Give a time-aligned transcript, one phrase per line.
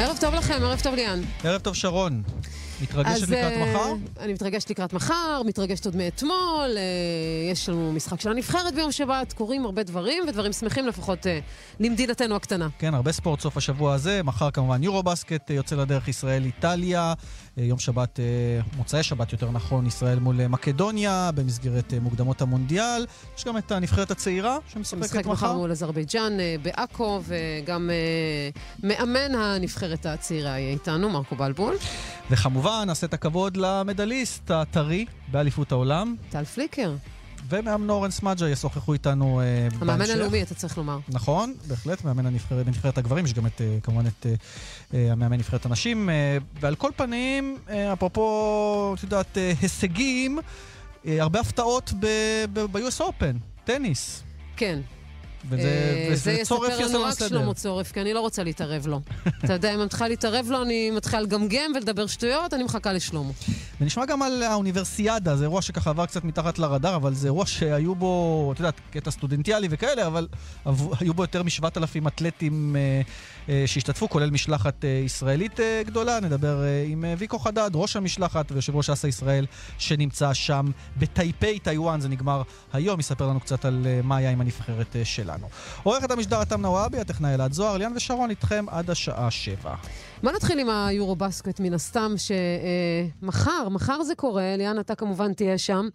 [0.00, 1.20] ערב טוב לכם, ערב טוב ליאן.
[1.44, 2.22] ערב טוב שרון.
[2.82, 3.92] מתרגשת לקראת אה, מחר?
[4.20, 9.32] אני מתרגשת לקראת מחר, מתרגשת עוד מאתמול, אה, יש לנו משחק של הנבחרת ביום שבת,
[9.32, 11.38] קורים הרבה דברים, ודברים שמחים לפחות אה,
[11.80, 12.68] למדינתנו הקטנה.
[12.78, 14.22] כן, הרבה ספורט סוף השבוע הזה.
[14.22, 17.14] מחר כמובן יורו בסקט יוצא לדרך ישראל-איטליה.
[17.58, 18.24] אה, יום שבת, אה,
[18.76, 23.06] מוצאי שבת יותר נכון, ישראל מול אה, מקדוניה, במסגרת מוקדמות המונדיאל.
[23.38, 25.56] יש גם את הנבחרת הצעירה שמשחקת משחק מחר מחר.
[25.56, 27.90] מול אזרבייג'אן בעכו, וגם
[28.82, 31.76] מאמן הנבחרת הצעירה יהיה איתנו, מרקו בלבול.
[32.30, 36.14] וכמובן, נעשה את הכבוד למדליסט הטרי באליפות העולם.
[36.30, 36.94] טל פליקר,
[37.48, 39.82] ומאמן אורן סמדג'ה ישוחחו איתנו אה, בהמשך.
[39.82, 40.98] המאמן הלאומי, אתה צריך לומר.
[41.08, 44.26] נכון, בהחלט, מאמן הנבחרת, בנבחרת הגברים, יש גם את, אה, כמובן את
[44.94, 46.10] אה, המאמן נבחרת הנשים.
[46.10, 50.38] אה, ועל כל פנים, אה, אפרופו, את יודעת, אה, הישגים,
[51.06, 54.22] אה, הרבה הפתעות ב-US Open, טניס.
[54.56, 54.80] כן.
[55.48, 57.18] וזה, אה, וזה זה צורף יספר יעשה לנו רק.
[57.18, 59.00] שלמה צורף, כי אני לא רוצה להתערב לו.
[59.44, 63.30] אתה יודע, אם אני מתחילה להתערב לו, אני מתחילה לגמגם ולדבר שטויות, אני מחכה לשלמה.
[63.80, 67.94] ונשמע גם על האוניברסיאדה, זה אירוע שככה עבר קצת מתחת לרדאר, אבל זה אירוע שהיו
[67.94, 70.28] בו, את יודעת, קטע סטודנטיאלי וכאלה, אבל
[71.00, 73.00] היו בו יותר מ-7,000 אתלטים אה,
[73.48, 76.20] אה, שהשתתפו, כולל משלחת ישראלית גדולה.
[76.20, 79.46] נדבר עם ויקו חדד, ראש המשלחת ויושב ראש אסא ישראל,
[79.78, 84.96] שנמצא שם בטייפיי, טיוואן, זה נגמר היום, יספר לנו קצת על מה היה עם הנבחרת
[84.96, 85.48] אה, שלנו.
[85.82, 89.74] עורכת המשדר אתם נוואבי, הטכנאי אלעד זוהר, ליאן ושרון איתכם עד השעה שבע.
[90.22, 95.58] בוא נתחיל עם היורו בסקט מן הסתם, שמחר, מחר זה קורה, ליאן, אתה כמובן תהיה
[95.58, 95.88] שם,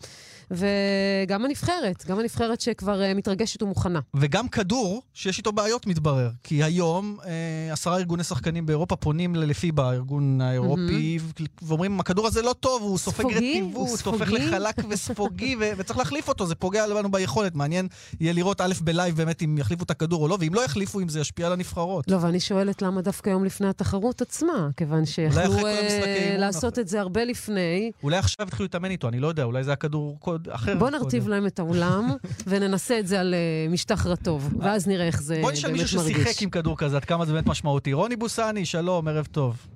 [0.52, 4.00] וגם הנבחרת, גם הנבחרת שכבר אה, מתרגשת ומוכנה.
[4.13, 6.30] וגם כדור, שיש איתו בעיות מתברר.
[6.44, 11.19] כי היום אה, עשרה ארגוני שחקנים באירופה פונים לפיבה, הארגון האירופי,
[11.61, 13.25] ואומרים, הכדור הזה לא טוב, הוא סופג?
[13.25, 17.56] רטיבות, הופך ספוגי?" לחלק וספוגי, וצריך להחליף אותו, זה פוגע לנו ביכולת.
[17.56, 17.88] מעניין
[18.19, 21.09] יהיה לראות א' בלייב באמת אם יחליפו את הכדור או לא, ואם לא יחליפו, אם
[21.09, 22.08] זה ישפיע על הנבחרות.
[22.08, 26.80] לא, ואני שואלת למה דווקא יום לפני התחרות עצמה, כיוון שיכלו כל אה, לעשות.
[26.80, 27.91] את זה הרבה לפני.
[28.03, 30.78] אולי עכשיו התחילו להתאמן איתו, אני לא יודע, אולי זה היה כדור קוד אחר.
[30.78, 31.31] בוא נרטיב קודם.
[31.31, 32.09] להם את האולם,
[32.47, 36.00] וננסה את זה על אה, משטח רטוב, ואז נראה איך זה בוא נשאל באמת מישהו
[36.02, 36.18] מרגיש.
[36.18, 37.94] ששיחק עם כדור כזה, עד כמה זה באמת משמעותי.
[37.94, 39.68] רוני בוסני, שלום, ערב טוב.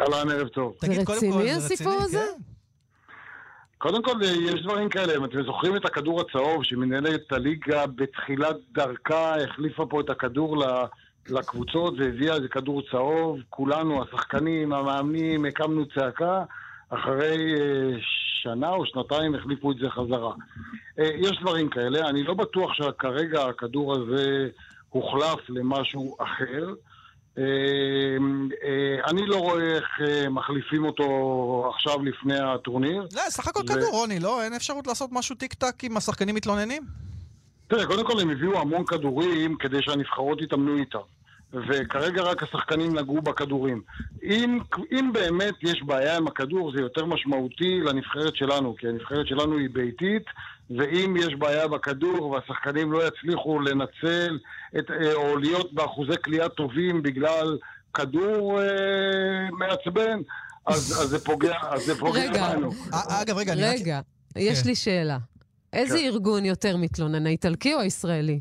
[0.00, 0.72] אהלן, ערב טוב.
[0.80, 1.98] תגיד, קודם רציני כל, זה הסיפור?
[2.02, 2.18] הזה?
[2.36, 2.42] כן.
[3.78, 8.56] קודם כל, אה, יש דברים כאלה, אם אתם זוכרים את הכדור הצהוב, שמנהלת הליגה בתחילת
[8.72, 10.64] דרכה החליפה פה את הכדור
[11.30, 16.44] לקבוצות והביאה איזה כדור צהוב, כולנו, השחקנים, המאמנים, הקמנו צעקה,
[16.90, 17.96] אחרי אה,
[18.42, 20.32] שנה או שנתיים החליפו את זה חזרה.
[20.98, 24.48] אה, יש דברים כאלה, אני לא בטוח שכרגע הכדור הזה
[24.90, 26.74] הוחלף למשהו אחר.
[27.38, 27.44] אה,
[28.64, 33.06] אה, אני לא רואה איך אה, מחליפים אותו עכשיו לפני הטורניר.
[33.14, 34.42] לא, סך הכל כדור, רוני, לא?
[34.42, 36.82] אין אפשרות לעשות משהו טיק טק אם השחקנים מתלוננים?
[37.68, 40.98] תראה, קודם כל הם הביאו המון כדורים כדי שהנבחרות יתאמנו איתם.
[41.52, 43.82] וכרגע רק השחקנים נגעו בכדורים.
[44.22, 44.58] אם,
[44.92, 49.68] אם באמת יש בעיה עם הכדור, זה יותר משמעותי לנבחרת שלנו, כי הנבחרת שלנו היא
[49.72, 50.24] ביתית,
[50.70, 54.38] ואם יש בעיה בכדור והשחקנים לא יצליחו לנצל
[54.78, 57.58] את, אה, או להיות באחוזי קליעה טובים בגלל
[57.94, 60.20] כדור אה, מעצבן,
[60.66, 62.54] אז, אז זה פוגע, אז זה פוגע רגע.
[62.54, 62.70] בנו.
[62.94, 63.80] אה, אגב, רגע, אני רק...
[63.80, 64.00] רגע,
[64.36, 64.68] יש כן.
[64.68, 65.18] לי שאלה.
[65.72, 66.04] איזה כן.
[66.04, 68.40] ארגון יותר מתלונן, האיטלקי או הישראלי?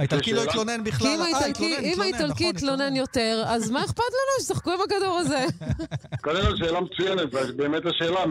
[0.00, 0.50] האיטלקי לא שאלה?
[0.50, 1.08] התלונן בכלל.
[1.08, 4.40] כי אם אה, האיטלקי- התלונן, התלונן, נכון, יתלונן יותר, אז מה אכפת לנו?
[4.40, 5.44] שישחקו עם הכדור הזה.
[6.24, 8.26] קודם כל שאלה מצוינת, באמת השאלה,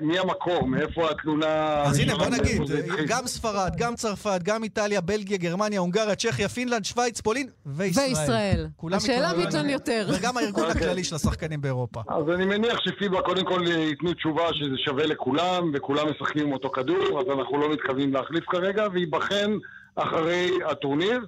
[0.00, 1.82] מי המקור, מאיפה התלונה...
[1.82, 2.62] אז הנה, בוא נגיד?
[3.06, 8.66] גם ספרד, גם צרפת, גם איטליה, בלגיה, גרמניה, הונגריה, צ'כיה, פינלנד, שווייץ, פולין וישראל.
[8.92, 9.42] השאלה מי.
[9.42, 10.08] יתלונן יותר.
[10.14, 10.82] וגם הארגון אוקיי.
[10.82, 12.00] הכללי של השחקנים באירופה.
[12.08, 16.70] אז אני מניח שפיבה קודם כל ייתנו תשובה שזה שווה לכולם, וכולם משחקים עם אותו
[16.70, 19.50] כדור, אז אנחנו לא מתכוונים להחליף כרגע, וייבחן
[19.96, 21.20] אחרי הטורניר.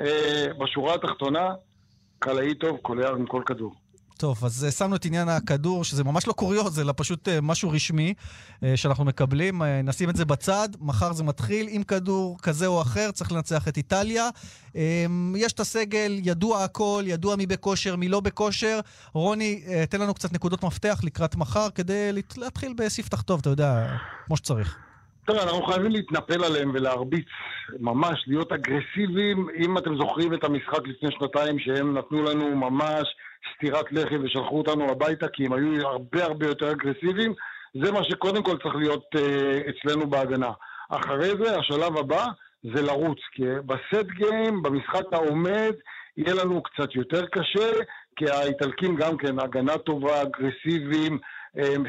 [0.00, 1.48] אה, בשורה התחתונה,
[2.18, 3.74] קלעי טוב קולע עם כל כדור.
[4.18, 7.70] טוב, אז אה, שמנו את עניין הכדור, שזה ממש לא קוריוז, אלא פשוט אה, משהו
[7.70, 8.14] רשמי
[8.76, 9.62] שאנחנו מקבלים.
[9.84, 13.76] נשים את זה בצד, מחר זה מתחיל עם כדור כזה או אחר, צריך לנצח את
[13.76, 14.28] איטליה.
[15.36, 18.80] יש את הסגל, ידוע הכל, ידוע מי בכושר, מי לא בכושר.
[19.12, 24.36] רוני, תן לנו קצת נקודות מפתח לקראת מחר, כדי להתחיל בספתח טוב, אתה יודע, כמו
[24.36, 24.91] שצריך.
[25.26, 27.26] תראה, אנחנו חייבים להתנפל עליהם ולהרביץ,
[27.80, 29.48] ממש, להיות אגרסיביים.
[29.56, 33.16] אם אתם זוכרים את המשחק לפני שנתיים, שהם נתנו לנו ממש
[33.54, 37.34] סטירת לחי ושלחו אותנו הביתה, כי הם היו הרבה הרבה יותר אגרסיביים,
[37.84, 40.50] זה מה שקודם כל צריך להיות אה, אצלנו בהגנה.
[40.88, 42.26] אחרי זה, השלב הבא
[42.74, 45.72] זה לרוץ, כי ב set game, במשחק העומד,
[46.16, 47.70] יהיה לנו קצת יותר קשה,
[48.16, 51.18] כי האיטלקים גם כן, הגנה טובה, אגרסיביים,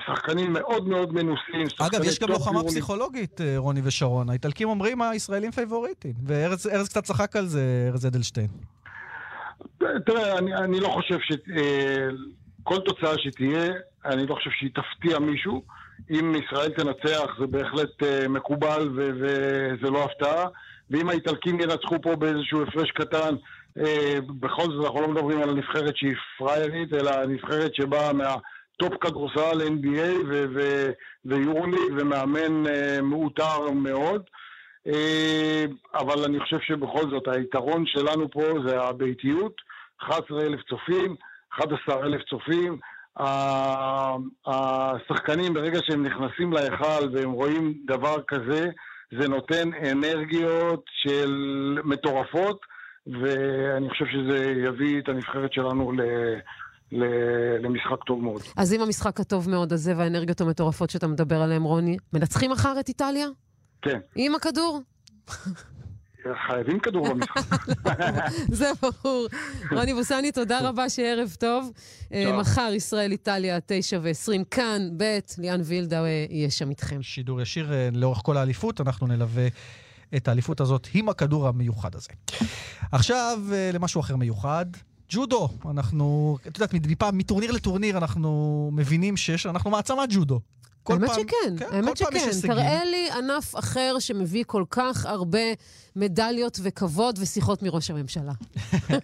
[0.05, 1.65] שחקנים מאוד מאוד מנוסים.
[1.79, 4.29] אגב, יש גם לוחמה יורו- פסיכולוגית, אה, רוני ושרון.
[4.29, 8.47] האיטלקים אומרים הישראלים פייבוריטים, וארז ארז קצת צחק על זה, ארז אדלשטיין.
[10.05, 11.31] תראה, אני, אני לא חושב ש...
[11.57, 12.07] אה,
[12.63, 13.71] כל תוצאה שתהיה,
[14.05, 15.63] אני לא חושב שהיא תפתיע מישהו.
[16.11, 20.45] אם ישראל תנצח זה בהחלט אה, מקובל ו- וזה לא הפתעה.
[20.91, 23.35] ואם האיטלקים ינצחו פה באיזשהו הפרש קטן,
[23.77, 28.11] אה, בכל זאת אנחנו לא מדברים על הנבחרת שהיא פריירית, אלא הנבחרת שבאה
[28.83, 30.25] מהטופ כדורסל NBA
[31.25, 34.23] ויורוליג ומאמן אה, מעוטר מאוד.
[34.87, 35.65] אה,
[35.95, 39.53] אבל אני חושב שבכל זאת היתרון שלנו פה זה הביתיות,
[40.01, 41.15] 11,000 צופים,
[41.59, 42.77] 11,000 צופים.
[44.47, 48.69] השחקנים ברגע שהם נכנסים להיכל והם רואים דבר כזה,
[49.19, 51.31] זה נותן אנרגיות של
[51.83, 52.59] מטורפות,
[53.07, 55.91] ואני חושב שזה יביא את הנבחרת שלנו.
[56.91, 58.41] למשחק טוב מאוד.
[58.57, 62.87] אז עם המשחק הטוב מאוד הזה והאנרגיות המטורפות שאתה מדבר עליהן, רוני, מנצחים מחר את
[62.87, 63.27] איטליה?
[63.81, 63.99] כן.
[64.15, 64.81] עם הכדור?
[66.47, 67.65] חייבים כדור במשחק.
[68.59, 69.27] זה ברור.
[69.71, 71.71] רוני בוסני, תודה רבה, שערב טוב.
[72.13, 77.01] אה, מחר ישראל-איטליה, תשע ועשרים, כאן, ב', ליאן וילדה אה, יהיה שם איתכם.
[77.01, 79.47] שידור ישיר אה, לאורך כל האליפות, אנחנו נלווה
[80.15, 82.09] את האליפות הזאת עם הכדור המיוחד הזה.
[82.91, 83.39] עכשיו
[83.73, 84.65] למשהו אחר מיוחד.
[85.09, 90.39] ג'ודו, אנחנו, את יודעת, מפעם, מטורניר לטורניר אנחנו מבינים שיש, אנחנו מעצמת ג'ודו.
[90.89, 92.47] האמת פעם, שכן, כן, האמת שכן.
[92.47, 95.39] תראה לי ענף אחר שמביא כל כך הרבה
[95.95, 98.31] מדליות וכבוד ושיחות מראש הממשלה.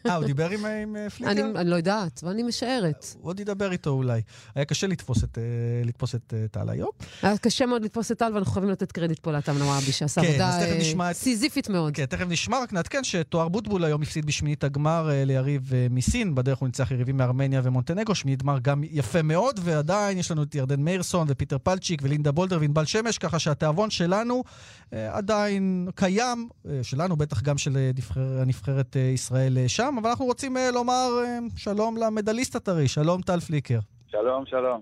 [0.05, 1.31] אה, הוא דיבר עם, עם אה, פליקר?
[1.31, 3.05] אני, אני לא יודעת, אבל אני משערת.
[3.21, 4.21] הוא עוד ידבר איתו אולי.
[4.55, 5.43] היה קשה לתפוס את, אה,
[5.85, 6.89] לתפוס את אה, טל היום.
[7.21, 10.27] היה קשה מאוד לתפוס את טל, ואנחנו חייבים לתת קרדיט פה לאתם נוואבי, שעשה כן,
[10.27, 11.93] עבודה סיזיפית מאוד.
[11.95, 16.67] כן, תכף נשמע, רק נעדכן שתואר בוטבול היום הפסיד בשמינית הגמר ליריב מסין, בדרך הוא
[16.67, 21.27] ניצח יריבים מארמניה ומונטנגו, שמינית גמר גם יפה מאוד, ועדיין יש לנו את ירדן מאירסון
[21.29, 24.43] ופיטר פלצ'יק ולינדה בולדר וענבל שמש, ככה שהתיאבון שלנו
[24.91, 26.49] עדיין קיים.
[26.83, 31.09] שלנו, בטח גם של אה, נבחר, הנבחרת אה, ישראל אה, שם, אבל אנחנו רוצים לומר
[31.55, 33.79] שלום למדליסט הטרי, שלום טל פליקר.
[34.07, 34.81] שלום, שלום.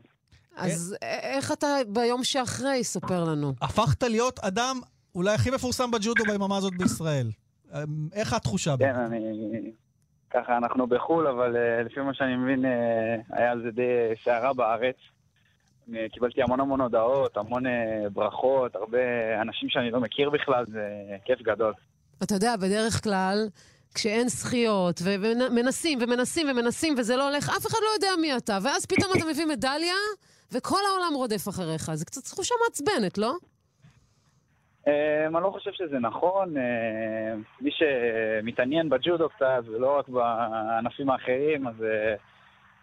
[0.58, 3.54] אז איך אתה ביום שאחרי, ספר לנו.
[3.62, 4.80] הפכת להיות אדם
[5.16, 7.32] אולי הכי מפורסם בג'ודו ביממה הזאת בישראל.
[8.14, 8.76] איך התחושה?
[8.80, 9.72] כן, אני...
[10.30, 11.56] ככה, אנחנו בחו"ל, אבל
[11.86, 12.66] לפי מה שאני מבין,
[13.30, 14.96] היה על זה די סערה בארץ.
[16.12, 17.64] קיבלתי המון המון הודעות, המון
[18.14, 18.98] ברכות, הרבה
[19.42, 20.88] אנשים שאני לא מכיר בכלל, זה
[21.26, 21.74] כיף גדול.
[22.24, 23.48] אתה יודע, בדרך כלל,
[23.96, 28.86] כשאין זכיות, ומנסים ומנסים ומנסים וזה לא הולך, אף אחד לא יודע מי אתה, ואז
[28.86, 29.96] פתאום אתה מביא מדליה,
[30.52, 31.94] וכל העולם רודף אחריך.
[31.94, 33.34] זה קצת תחושה מעצבנת, לא?
[34.88, 36.58] אמ, אני לא חושב שזה נכון.
[36.58, 42.16] אמ, מי שמתעניין בג'ודו קצת, ולא רק בענפים האחרים, אז אה,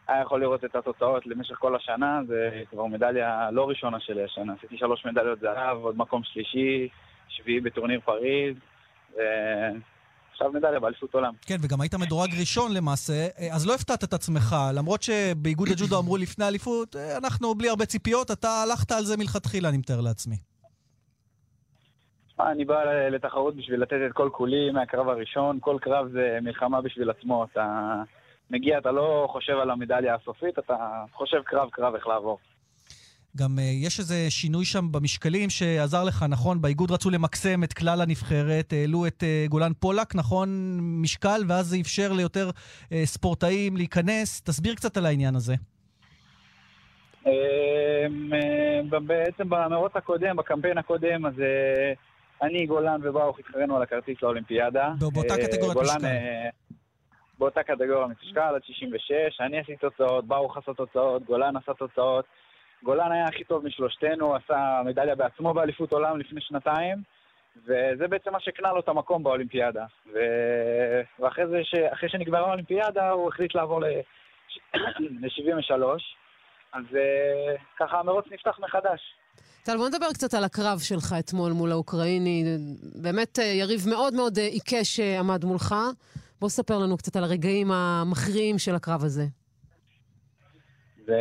[0.09, 2.21] היה יכול לראות את התוצאות למשך כל השנה.
[2.27, 4.53] זה כבר מדליה לא ראשונה שלי השנה.
[4.59, 6.89] עשיתי שלוש מדליות זהב, עוד מקום שלישי,
[7.29, 8.57] שביעי בטורניר פריז.
[10.35, 11.33] עכשיו מדליה באליפות עולם.
[11.47, 16.17] כן, וגם היית מדורג ראשון למעשה, אז לא הפתעת את עצמך, למרות שבאיגוד הג'ודו אמרו
[16.17, 20.37] לפני האליפות, אה, אנחנו בלי הרבה ציפיות, אתה הלכת על זה מלכתחילה, אני מתאר לעצמי.
[22.41, 27.11] אני בא לתחרות בשביל לתת את כל כולי מהקרב הראשון, כל קרב זה מלחמה בשביל
[27.11, 27.95] עצמו, אתה
[28.51, 30.75] מגיע, אתה לא חושב על המדליה הסופית, אתה
[31.13, 32.39] חושב קרב-קרב איך לעבור.
[33.37, 36.63] גם uh, יש איזה שינוי שם במשקלים שעזר לך, נכון?
[36.63, 40.79] באיגוד רצו למקסם את כלל הנבחרת, העלו את uh, גולן פולק, נכון?
[40.81, 44.41] משקל, ואז זה אפשר ליותר uh, ספורטאים להיכנס.
[44.41, 45.55] תסביר קצת על העניין הזה.
[47.27, 51.33] אמ, בעצם במרוץ הקודם, בקמפיין הקודם, אז
[52.43, 54.93] אני, גולן וברוך התחרנו על הכרטיס לאולימפיאדה.
[54.99, 56.07] באותה קטגוריית משקל.
[57.39, 59.41] באותה קטגוריה משקל, עד 66.
[59.41, 62.25] אני עשיתי תוצאות, ברוך עשה תוצאות, גולן עשה תוצאות.
[62.83, 67.03] גולן היה הכי טוב משלושתנו, עשה מדליה בעצמו באליפות עולם לפני שנתיים,
[67.65, 69.85] וזה בעצם מה שקנה לו את המקום באולימפיאדה.
[70.13, 70.19] ו...
[71.19, 71.75] ואחרי זה, ש...
[71.75, 75.73] אחרי שנגמרה האולימפיאדה, הוא החליט לעבור ל-73,
[76.73, 76.97] אז uh,
[77.79, 79.01] ככה המרוץ נפתח מחדש.
[79.63, 82.45] טל, בוא נדבר קצת על הקרב שלך אתמול מול האוקראיני.
[83.03, 85.75] באמת אה, יריב מאוד מאוד אה, עיקש עמד מולך.
[86.45, 89.25] בוא ספר לנו קצת על הרגעים המכריעים של הקרב הזה.
[91.07, 91.21] זה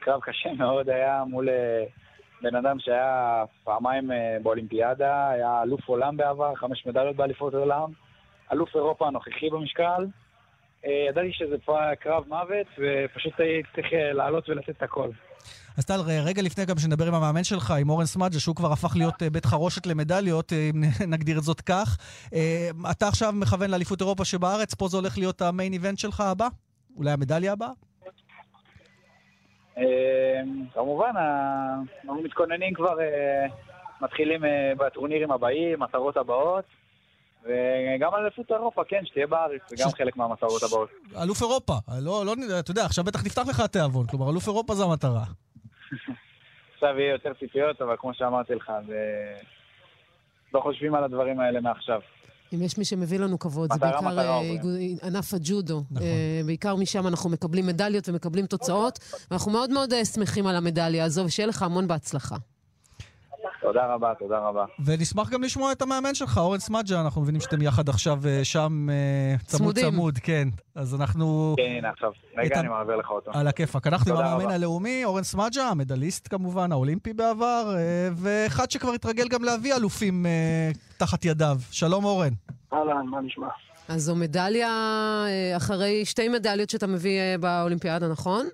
[0.00, 1.84] קרב קשה מאוד היה מול אה,
[2.42, 7.92] בן אדם שהיה פעמיים אה, באולימפיאדה, היה אלוף עולם בעבר, חמש מדליות באליפות עולם,
[8.52, 10.06] אלוף אירופה הנוכחי במשקל.
[10.84, 13.32] אה, ידעתי שזה פה קרב מוות, ופשוט
[13.74, 15.08] צריך לעלות ולתת את הכל.
[15.78, 18.96] אז טל, רגע לפני גם שנדבר עם המאמן שלך, עם אורן סמאג'ה, שהוא כבר הפך
[18.96, 21.98] להיות בית חרושת למדליות, אם נגדיר את זאת כך.
[22.90, 26.48] אתה עכשיו מכוון לאליפות אירופה שבארץ, פה זה הולך להיות המיין איבנט שלך הבא?
[26.96, 27.70] אולי המדליה הבאה?
[30.74, 31.12] כמובן,
[32.04, 33.46] אנחנו מתכוננים כבר, אה,
[34.00, 36.64] מתחילים אה, בטורנירים הבאים, מטרות הבאות,
[37.46, 40.88] וגם על אליפות אירופה, כן, שתהיה בארץ, זה גם ש- חלק מהמטרות הבאות.
[41.22, 41.74] אלוף אירופה.
[42.00, 44.06] לא, לא, אתה יודע, עכשיו בטח נפתח לך התיאבון.
[44.06, 45.24] כלומר, אלוף אירופה זה המטרה.
[46.74, 48.96] עכשיו יהיה יותר ציפיות, אבל כמו שאמרתי לך, זה...
[50.54, 52.00] לא חושבים על הדברים האלה מעכשיו.
[52.54, 54.40] אם יש מי שמביא לנו כבוד, זה בעיקר מטרה, אה.
[54.40, 55.82] איגוד- ענף הג'ודו.
[55.90, 56.06] נכון.
[56.06, 58.98] אה, בעיקר משם אנחנו מקבלים מדליות ומקבלים תוצאות,
[59.30, 62.36] ואנחנו מאוד מאוד אה, שמחים על המדליה הזו, ושיהיה לך המון בהצלחה.
[63.66, 64.64] תודה רבה, תודה רבה.
[64.84, 68.86] ונשמח גם לשמוע את המאמן שלך, אורן סמדג'ה, אנחנו מבינים שאתם יחד עכשיו אה, שם
[68.90, 69.90] אה, צמוד צמודים.
[69.90, 70.48] צמוד, כן.
[70.74, 72.10] אז אנחנו כן, הנה עכשיו.
[72.36, 73.30] רגע, אני מעביר לך אותו.
[73.34, 73.86] על הכיפאק.
[73.86, 74.54] אנחנו עם המאמן רבה.
[74.54, 80.26] הלאומי, אורן סמדג'ה, המדליסט כמובן, האולימפי בעבר, אה, ואחד שכבר התרגל גם להביא אלופים
[80.96, 81.58] תחת ידיו.
[81.70, 82.32] שלום אורן.
[82.72, 83.48] אהלן, מה נשמע?
[83.88, 84.70] אז זו מדליה
[85.56, 88.46] אחרי שתי מדליות שאתה מביא באולימפיאדה, נכון?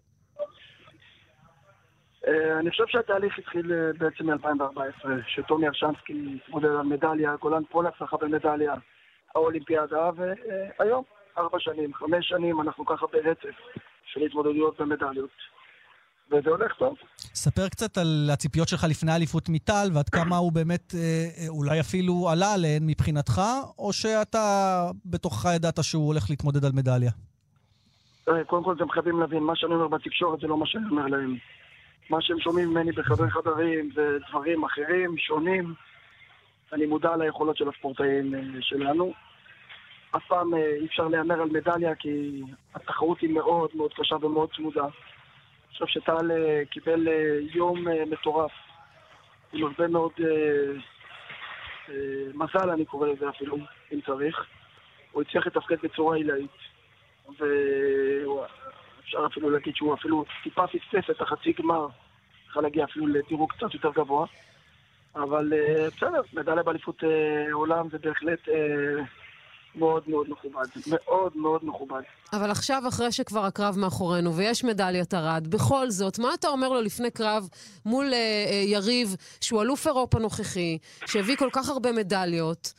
[2.28, 7.94] אה, אני חושב שהתהליך התחיל אה, בעצם מ-2014, שטומי ארשנסקי התמודד על מדליה, גולן פולק
[8.00, 8.74] זכה במדליה,
[9.34, 11.04] האולימפיאדה, והיום,
[11.38, 13.56] ארבע שנים, חמש שנים, אנחנו ככה ברצף
[14.04, 15.30] של התמודדויות במדליות.
[16.30, 16.96] וזה הולך טוב.
[17.18, 22.28] ספר קצת על הציפיות שלך לפני האליפות מטל, ועד כמה הוא באמת אה, אולי אפילו
[22.32, 23.40] עלה עליהן מבחינתך,
[23.78, 27.10] או שאתה בתוכך ידעת שהוא הולך להתמודד על מדליה?
[28.46, 31.36] קודם כל, אתם חייבים להבין, מה שאני אומר בתקשורת זה לא מה שאני אומר להם.
[32.10, 35.74] מה שהם שומעים ממני בחדרי חדרים זה דברים אחרים, שונים.
[36.72, 39.12] אני מודע ליכולות של הספורטאים אה, שלנו.
[40.16, 42.42] אף פעם אה, אי אפשר להמר על מדליה כי
[42.74, 44.82] התחרות היא מאוד מאוד קשה ומאוד צמודה.
[44.82, 44.90] אני
[45.72, 47.08] חושב שטל אה, קיבל
[47.54, 48.52] יום מטורף,
[49.52, 50.72] עם הרבה מאוד אה,
[51.88, 51.94] אה,
[52.34, 53.56] מזל, אני קורא לזה אפילו,
[53.92, 54.46] אם צריך.
[55.12, 56.50] הוא הצליח לתפקד בצורה עילאית.
[59.02, 61.86] ואפשר אפילו להגיד שהוא אפילו טיפה פספס את החצי גמר,
[62.50, 64.26] יכול להגיע אפילו לדירוג קצת יותר גבוה.
[65.16, 69.04] אבל אה, בסדר, מדליה באליפות אה, עולם זה בהחלט אה,
[69.74, 70.64] מאוד מאוד מכובד.
[70.86, 72.00] מאוד מאוד מכובד.
[72.32, 76.80] אבל עכשיו, אחרי שכבר הקרב מאחורינו ויש מדליית ארד, בכל זאת, מה אתה אומר לו
[76.80, 77.48] לפני קרב
[77.86, 78.12] מול
[78.66, 82.72] יריב, שהוא אלוף אירופה נוכחי, שהביא כל כך הרבה מדליות?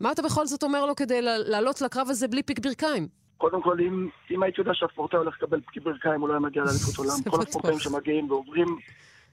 [0.00, 3.19] מה אתה בכל זאת אומר לו כדי לעלות לקרב הזה בלי פיק ברכיים?
[3.40, 6.62] קודם כל, אם, אם הייתי יודע שהספורטאי הולך לקבל פקיד ברכיים, הוא לא היה מגיע
[6.62, 7.10] לאליפות עולם.
[7.30, 7.42] כל.
[7.42, 8.78] הספורטאים שמגיעים ועוברים,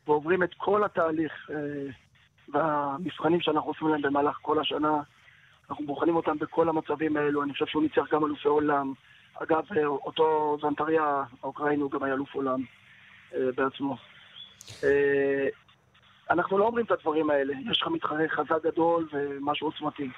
[0.08, 1.92] ועוברים את כל התהליך אה,
[2.54, 5.00] והמבחנים שאנחנו עושים להם במהלך כל השנה,
[5.70, 7.44] אנחנו בוחנים אותם בכל המצבים האלו.
[7.44, 8.94] אני חושב שהוא ניצח גם אלופי עולם.
[9.34, 12.62] אגב, אה, אותו זנטריה האוקראיני הוא גם היה אלוף עולם
[13.36, 13.98] אה, בעצמו.
[14.84, 15.48] אה,
[16.30, 17.54] אנחנו לא אומרים את הדברים האלה.
[17.72, 20.10] יש לך מתחרה חזק גדול ומשהו עוצמתי.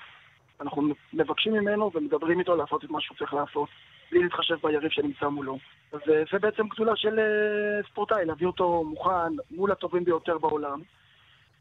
[0.62, 0.82] אנחנו
[1.14, 3.70] מבקשים ממנו ומדברים איתו לעשות את מה שהוא צריך לעשות,
[4.12, 5.58] בלי להתחשב ביריב שנמצא מולו.
[5.94, 10.82] אז אה, זה בעצם גדולה של אה, ספורטאי, להביא אותו מוכן מול הטובים ביותר בעולם,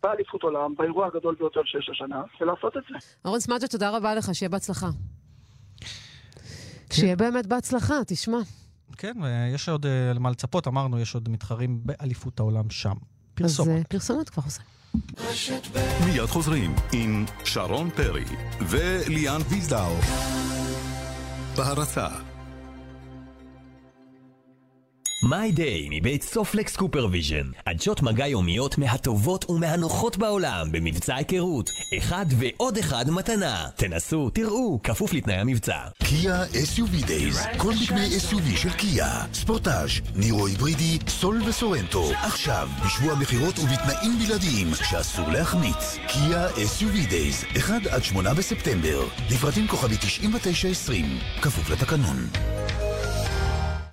[0.03, 2.95] באליפות עולם, באירוע הגדול ביותר שיש השנה, ולעשות את זה.
[3.25, 4.87] אורן סמדג'ה, תודה רבה לך, שיהיה בהצלחה.
[6.93, 8.39] שיהיה באמת בהצלחה, תשמע.
[8.99, 12.91] כן, ויש עוד אה, למה לצפות, אמרנו, יש עוד מתחרים באליפות העולם שם.
[12.91, 12.97] אז
[13.35, 13.79] פרסומת.
[13.79, 14.63] אה, פרסומת כבר עושה.
[16.07, 18.25] מיד חוזרים עם שרון פרי
[18.61, 19.97] וליאן ויזדאו.
[21.57, 22.09] בהרצה
[25.23, 27.51] MyDay מבית סופלקס CooperVision.
[27.67, 31.71] עדשות מגע יומיות מהטובות ומהנוחות בעולם במבצע היכרות.
[31.99, 33.67] אחד ועוד אחד מתנה.
[33.77, 35.79] תנסו, תראו, כפוף לתנאי המבצע.
[36.03, 43.15] קיה SUV Days, כל דגמי SUV של קיה, ספורטאז', נירו היברידי, סול וסורנטו, עכשיו, בשבוע
[43.15, 45.99] מכירות ובתנאים בלעדיים שאסור להחמיץ.
[46.09, 52.17] קיה SUV Days, 1 עד 8 בספטמבר, לפרטים כוכבי 9920, כפוף לתקנון.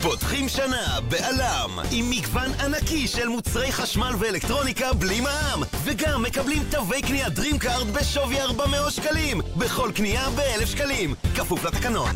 [0.06, 7.02] פותחים שנה בעלם עם מגוון ענקי של מוצרי חשמל ואלקטרוניקה בלי מע"מ וגם מקבלים תווי
[7.02, 12.16] קנייה DreamCard בשווי 400 שקלים בכל קנייה ב-1,000 שקלים כפוף לתקנון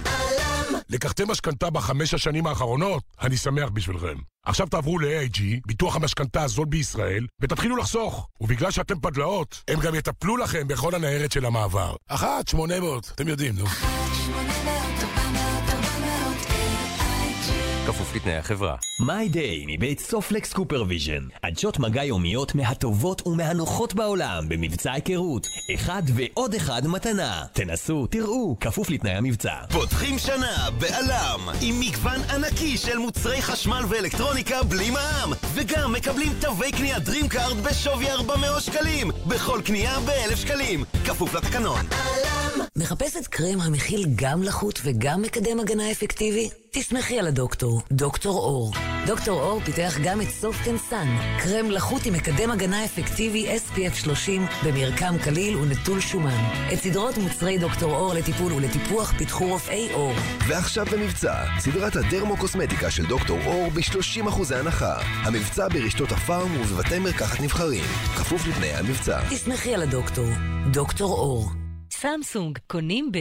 [0.89, 3.03] לקחתם משכנתה בחמש השנים האחרונות?
[3.22, 4.15] אני שמח בשבילכם.
[4.46, 8.27] עכשיו תעברו ל-AIG, ביטוח המשכנתה הזול בישראל, ותתחילו לחסוך.
[8.41, 11.96] ובגלל שאתם פדלאות, הם גם יטפלו לכם בכל הניירת של המעבר.
[12.08, 13.65] אחת, שמונה מאות, אתם יודעים, נו.
[17.89, 18.75] כפוף לתנאי החברה.
[19.00, 21.27] MyDay מבית סופלקס CooperVision.
[21.41, 25.48] עדשות מגע יומיות מהטובות ומהנוחות בעולם במבצע היכרות.
[25.75, 27.43] אחד ועוד אחד מתנה.
[27.53, 29.53] תנסו, תראו, כפוף לתנאי המבצע.
[29.72, 36.72] פותחים שנה בא.ל.מ עם מגוון ענקי של מוצרי חשמל ואלקטרוניקה בלי מע"מ וגם מקבלים תווי
[36.72, 41.86] קנייה DreamCard בשווי 400 שקלים בכל קנייה ב-1,000 שקלים כפוף לתקנון
[42.79, 46.50] מחפשת קרם המכיל גם לחות וגם מקדם הגנה אפקטיבי?
[46.71, 48.74] תסמכי על הדוקטור, דוקטור אור.
[49.07, 54.45] דוקטור אור פיתח גם את סופטן סאן, קרם לחות עם מקדם הגנה אפקטיבי SPF 30
[54.65, 56.43] במרקם קליל ונטול שומן.
[56.74, 60.13] את סדרות מוצרי דוקטור אור לטיפול ולטיפוח פיתחו רופאי אור.
[60.48, 64.98] ועכשיו במבצע, סדרת הדרמו-קוסמטיקה של דוקטור אור ב-30% הנחה.
[65.03, 67.83] המבצע ברשתות הפארם ובבתי מרקחת נבחרים.
[68.15, 69.21] כפוף לתנאי המבצע.
[69.29, 70.29] תסמכי על הדוקטור.
[70.71, 71.58] דוקטור אור.
[72.01, 73.18] סמסונג, קונים ב...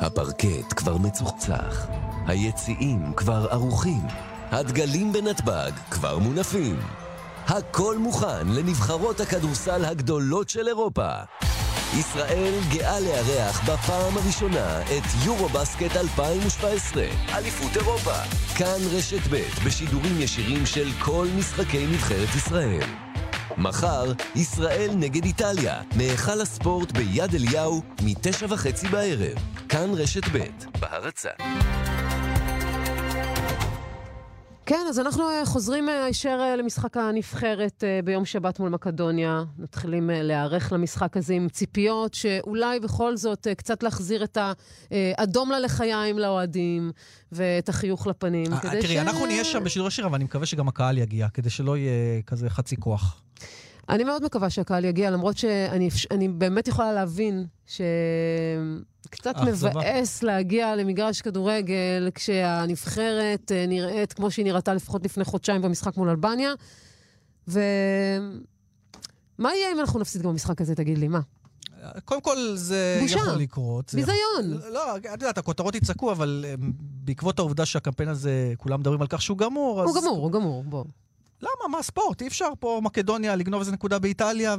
[0.00, 1.86] הפרקט כבר מצוחצח,
[2.26, 4.02] היציעים כבר ערוכים,
[4.50, 6.76] הדגלים בנתב"ג כבר מונפים.
[7.46, 11.10] הכל מוכן לנבחרות הכדורסל הגדולות של אירופה.
[11.98, 17.04] ישראל גאה לארח בפעם הראשונה את יורו-בסקט 2017,
[17.34, 18.14] אליפות אירופה.
[18.58, 22.88] כאן רשת ב' בשידורים ישירים של כל משחקי נבחרת ישראל.
[23.56, 29.38] מחר, ישראל נגד איטליה, מהיכל הספורט ביד אליהו, מתשע וחצי בערב.
[29.68, 31.30] כאן רשת ב', בהרצה.
[34.70, 39.42] כן, אז אנחנו אה, חוזרים אה, הישר אה, למשחק הנבחרת ביום שבת מול מקדוניה.
[39.58, 44.38] מתחילים להיערך למשחק הזה עם ציפיות שאולי בכל זאת קצת להחזיר את
[44.90, 46.92] האדום ללחיים לאוהדים
[47.32, 48.46] ואת החיוך לפנים.
[48.62, 48.96] תראי, ש...
[48.96, 52.50] אנחנו נהיה שם בשידור ישיר, אבל אני מקווה שגם הקהל יגיע, כדי שלא יהיה כזה
[52.50, 53.22] חצי כוח.
[53.90, 62.10] אני מאוד מקווה שהקהל יגיע, למרות שאני באמת יכולה להבין שקצת מבאס להגיע למגרש כדורגל
[62.14, 66.52] כשהנבחרת אה, נראית כמו שהיא נראתה לפחות לפני חודשיים במשחק מול אלבניה.
[67.48, 67.58] ומה
[69.38, 71.20] יהיה אם אנחנו נפסיד גם במשחק הזה, תגיד לי, מה?
[72.04, 73.18] קודם כל, זה בושה.
[73.18, 73.94] יכול לקרות.
[73.94, 74.54] ביזיון.
[74.58, 74.68] יכול...
[74.72, 76.54] לא, את יודעת, הכותרות יצעקו, אבל אה,
[77.04, 79.88] בעקבות העובדה שהקמפיין הזה, כולם מדברים על כך שהוא גמור, אז...
[79.88, 80.84] הוא גמור, הוא גמור, בוא.
[81.42, 81.76] למה?
[81.76, 82.22] מה ספורט?
[82.22, 84.56] אי אפשר פה מקדוניה לגנוב איזה נקודה באיטליה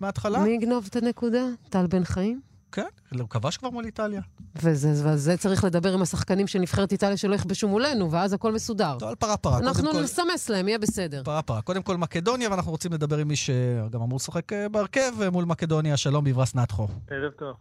[0.00, 0.38] ומההתחלה?
[0.38, 1.44] מי יגנוב את הנקודה?
[1.70, 2.40] טל בן חיים?
[2.72, 2.86] כן,
[3.18, 4.20] הוא כבש כבר מול איטליה.
[4.62, 8.96] וזה, וזה צריך לדבר עם השחקנים של נבחרת איטליה שלא יכבשו מולנו, ואז הכל מסודר.
[8.98, 9.58] טוב, על פרה פרה.
[9.58, 10.02] אנחנו כל...
[10.02, 11.22] נסמס להם, יהיה בסדר.
[11.24, 11.62] פרה פרה.
[11.62, 15.96] קודם כל מקדוניה, ואנחנו רוצים לדבר עם מי שגם אמור לשחק אה, בהרכב מול מקדוניה.
[15.96, 16.88] שלום בברס נתחו.
[17.10, 17.56] ערב טוב.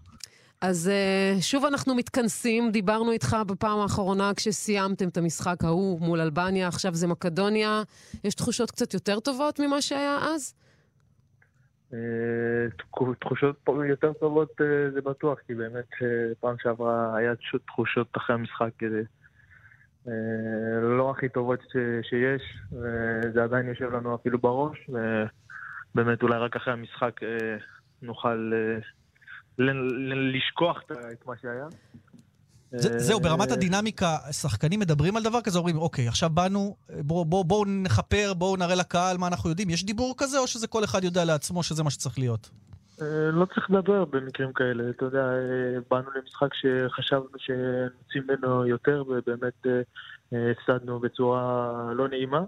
[0.62, 6.68] אז uh, שוב אנחנו מתכנסים, דיברנו איתך בפעם האחרונה כשסיימתם את המשחק ההוא מול אלבניה,
[6.68, 7.84] עכשיו זה מקדוניה.
[8.24, 10.56] יש תחושות קצת יותר טובות ממה שהיה אז?
[11.92, 11.96] Uh,
[13.20, 13.56] תחושות
[13.90, 15.90] יותר טובות uh, זה בטוח, כי באמת
[16.40, 17.34] פעם שעברה היה
[17.68, 18.72] תחושות אחרי המשחק.
[20.82, 21.60] לא הכי טובות
[22.02, 22.42] שיש,
[23.34, 27.20] זה עדיין יושב לנו אפילו בראש, ובאמת אולי רק אחרי המשחק
[28.02, 28.52] נוכל
[30.34, 31.68] לשכוח את מה שהיה.
[32.76, 37.46] זה, זהו, ברמת הדינמיקה, שחקנים מדברים על דבר כזה, אומרים, אוקיי, עכשיו באנו, בואו בוא,
[37.46, 39.70] בוא נכפר, בואו נראה לקהל מה אנחנו יודעים.
[39.70, 42.50] יש דיבור כזה, או שזה כל אחד יודע לעצמו שזה מה שצריך להיות?
[43.02, 44.90] אה, לא צריך לדבר במקרים כאלה.
[44.90, 49.68] אתה יודע, אה, באנו למשחק שחשבנו שנוציא ממנו יותר, ובאמת
[50.34, 52.42] אה, הפסדנו בצורה לא נעימה.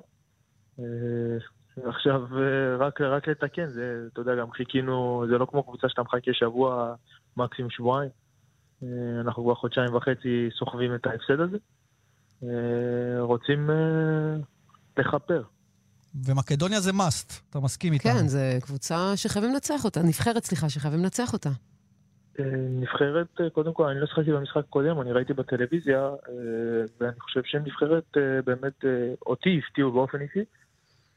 [1.77, 6.01] עכשיו, אה, רק, רק לתקן, זה, אתה יודע, גם חיכינו, זה לא כמו קבוצה שאתה
[6.01, 6.95] מחכה שבוע,
[7.37, 8.09] מקסימום שבועיים.
[8.83, 8.87] אה,
[9.21, 11.57] אנחנו כבר חודשיים וחצי סוחבים את ההפסד הזה.
[12.43, 13.69] אה, רוצים
[14.97, 15.43] לכפר.
[16.25, 18.11] ומקדוניה זה מאסט, אתה מסכים איתנו.
[18.11, 21.49] כן, זו קבוצה שחייבים לנצח אותה, נבחרת, סליחה, שחייבים לנצח אותה.
[22.69, 26.09] נבחרת, קודם כל, אני לא שחקתי במשחק קודם, אני ראיתי בטלוויזיה,
[26.99, 28.85] ואני חושב שנבחרת באמת,
[29.25, 30.43] אותי הפתיעו באופן אישי.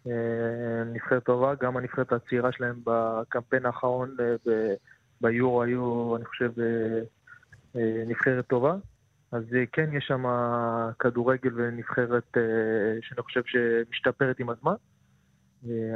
[0.07, 4.75] אה, נבחרת טובה, גם הנבחרת הצעירה שלהם בקמפיין האחרון אה,
[5.21, 8.75] ביורו היו, אני חושב, אה, נבחרת טובה.
[9.33, 9.43] אז
[9.73, 10.25] כן, יש שם
[10.99, 12.37] כדורגל ונבחרת
[13.01, 14.75] שאני חושב שמשתפרת עם הזמן.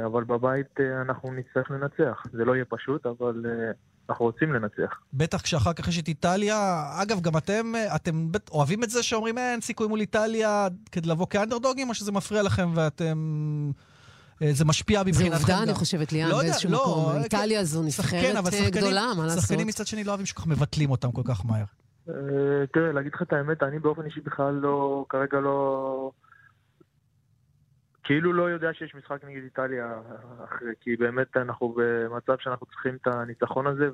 [0.05, 2.23] אבל בבית אנחנו נצטרך לנצח.
[2.31, 3.45] זה לא יהיה פשוט, אבל
[4.09, 4.99] אנחנו רוצים לנצח.
[5.13, 6.83] בטח כשאחר כך יש את איטליה.
[7.01, 11.89] אגב, גם אתם, אתם אוהבים את זה שאומרים אין סיכוי מול איטליה כדי לבוא כאנדרדוגים,
[11.89, 13.17] או שזה מפריע לכם ואתם
[14.51, 15.37] זה משפיע מבחינתכם.
[15.37, 17.13] זה עובדה, אני חושבת, ליאן, לא באיזשהו לא, מקום.
[17.13, 19.43] כן, איטליה זו נבחרת אה, גדולה, מה לעשות?
[19.43, 21.63] שחקנים מצד שני לא אוהבים שכך מבטלים אותם כל כך מהר.
[22.09, 22.13] אה,
[22.73, 26.11] תראה, להגיד לך את האמת, אני באופן אישי בכלל לא, כרגע לא...
[28.03, 29.93] כאילו לא יודע שיש משחק נגד איטליה
[30.43, 33.89] אחרי, כי באמת אנחנו במצב שאנחנו צריכים את הניצחון הזה,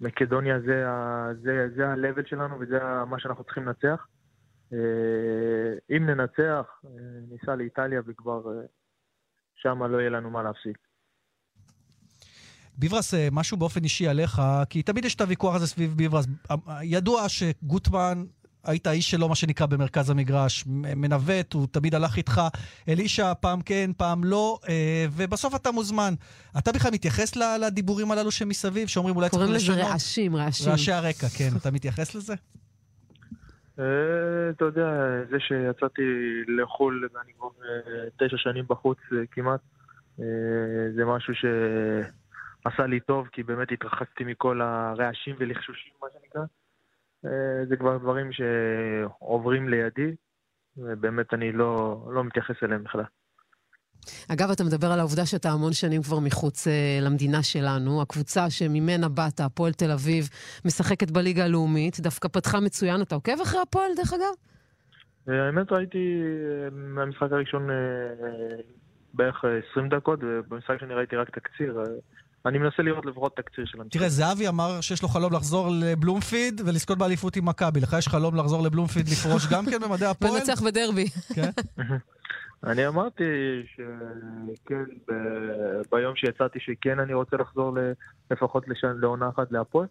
[0.00, 0.86] ומקדוניה זה,
[1.42, 4.06] זה, זה ה-level שלנו וזה מה שאנחנו צריכים לנצח.
[4.72, 6.90] אה, אם ננצח, אה,
[7.28, 8.66] ניסע לאיטליה וכבר אה,
[9.54, 10.78] שם לא יהיה לנו מה להפסיק.
[12.78, 16.26] ביברס, משהו באופן אישי עליך, כי תמיד יש את הוויכוח הזה סביב ביברס.
[16.82, 18.24] ידוע שגוטמן
[18.64, 22.40] היית האיש שלו, מה שנקרא, במרכז המגרש, מנווט, הוא תמיד הלך איתך.
[22.88, 24.58] אלישע, פעם כן, פעם לא,
[25.12, 26.14] ובסוף אתה מוזמן.
[26.58, 29.90] אתה בכלל מתייחס לדיבורים הללו שמסביב, שאומרים אולי צריך קוראים לזה לשנות?
[29.90, 30.70] רעשים, רעשים.
[30.70, 31.50] רעשי הרקע, כן.
[31.56, 32.34] אתה מתייחס לזה?
[33.78, 34.90] אה, אתה יודע,
[35.30, 36.02] זה שיצאתי
[36.48, 39.60] לחו"ל ואני כבר אה, תשע שנים בחוץ אה, כמעט,
[40.94, 46.42] זה משהו שעשה לי טוב, כי באמת התרחקתי מכל הרעשים ולחשושים, מה שנקרא.
[47.68, 50.14] זה כבר דברים שעוברים לידי,
[50.76, 53.04] ובאמת אני לא, לא מתייחס אליהם בכלל.
[54.28, 58.02] אגב, אתה מדבר על העובדה שאתה המון שנים כבר מחוץ אה, למדינה שלנו.
[58.02, 60.28] הקבוצה שממנה באת, הפועל תל אביב,
[60.64, 63.02] משחקת בליגה הלאומית, דווקא פתחה מצוין.
[63.02, 64.34] אתה עוקב אחרי הפועל, דרך אגב?
[65.28, 67.68] אה, האמת ראיתי אה, מהמשחק הראשון
[69.14, 71.82] בערך אה, 20 דקות, ובמשחק שאני ראיתי רק תקציר.
[72.46, 73.98] אני מנסה לראות לפחות תקציר של המשחק.
[73.98, 77.80] תראה, זהבי אמר שיש לו חלום לחזור לבלומפיד ולזכות באליפות עם מכבי.
[77.80, 80.34] לך יש חלום לחזור לבלומפיד לפרוש גם כן במדעי הפועל?
[80.34, 81.08] לנצח בדרבי.
[81.34, 81.50] כן.
[82.66, 83.24] אני אמרתי
[83.74, 87.76] שכן, ב- ביום שיצאתי שכן אני רוצה לחזור
[88.30, 89.86] לפחות לשן, לעונה אחת להפועל,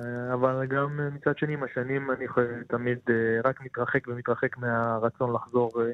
[0.00, 2.26] אה, אבל גם מצד שני עם השנים אני
[2.68, 3.14] תמיד אה,
[3.44, 5.90] רק מתרחק ומתרחק מהרצון לחזור אה,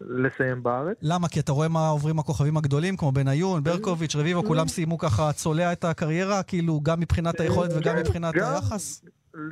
[0.00, 0.96] לסיים בארץ.
[1.02, 1.28] למה?
[1.28, 5.72] כי אתה רואה מה עוברים הכוכבים הגדולים, כמו בניון, ברקוביץ', רביבו, כולם סיימו ככה צולע
[5.72, 9.02] את הקריירה, כאילו, גם מבחינת היכולת וגם מבחינת היחס?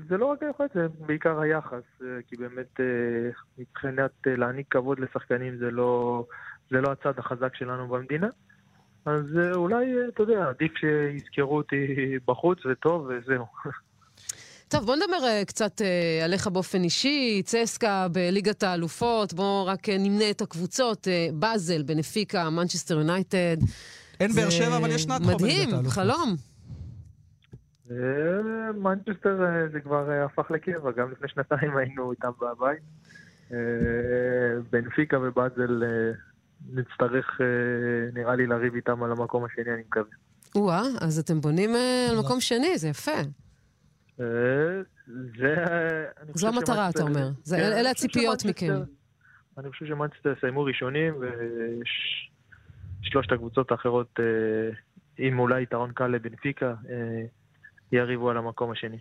[0.09, 4.99] זה לא רק היכולת, זה בעיקר היחס, אה, כי באמת אה, מבחינת אה, להעניק כבוד
[5.01, 6.25] לשחקנים זה לא,
[6.71, 8.29] זה לא הצד החזק שלנו במדינה.
[9.05, 11.87] אז אולי, אתה יודע, עדיף שיזכרו אותי
[12.29, 13.47] בחוץ וטוב וזהו.
[14.73, 15.81] טוב, בוא נדבר קצת
[16.25, 17.43] עליך באופן אישי.
[17.45, 21.09] צסקה בליגת האלופות, בוא רק נמנה את הקבוצות.
[21.33, 23.57] באזל, בנפיקה, מנצ'סטר יונייטד.
[24.21, 25.93] אין באר שבע, אבל יש נתחו בליגת מדהים, האלופות.
[25.93, 26.37] חלום.
[27.91, 32.83] אה, מנצ'סטר אה, זה כבר אה, הפך לקבע, גם לפני שנתיים היינו איתם בבית.
[34.71, 35.83] בנפיקה ובאזל
[36.69, 37.47] נצטרך, אה,
[38.13, 40.17] נראה לי, לריב איתם על המקום השני, אני מקווה.
[40.55, 41.71] או-אה, אז אתם בונים
[42.11, 43.21] על מקום שני, זה יפה.
[44.17, 45.55] זה...
[46.35, 47.29] זו המטרה, אתה אומר.
[47.51, 48.75] כן, אלה הציפיות מכם.
[49.59, 51.15] אני חושב שמנצ'סטר יסיימו ראשונים,
[53.03, 54.21] ושלושת הקבוצות האחרות,
[55.19, 56.75] עם אולי יתרון קל לבנפיקה,
[57.93, 58.97] יריבו על המקום השני.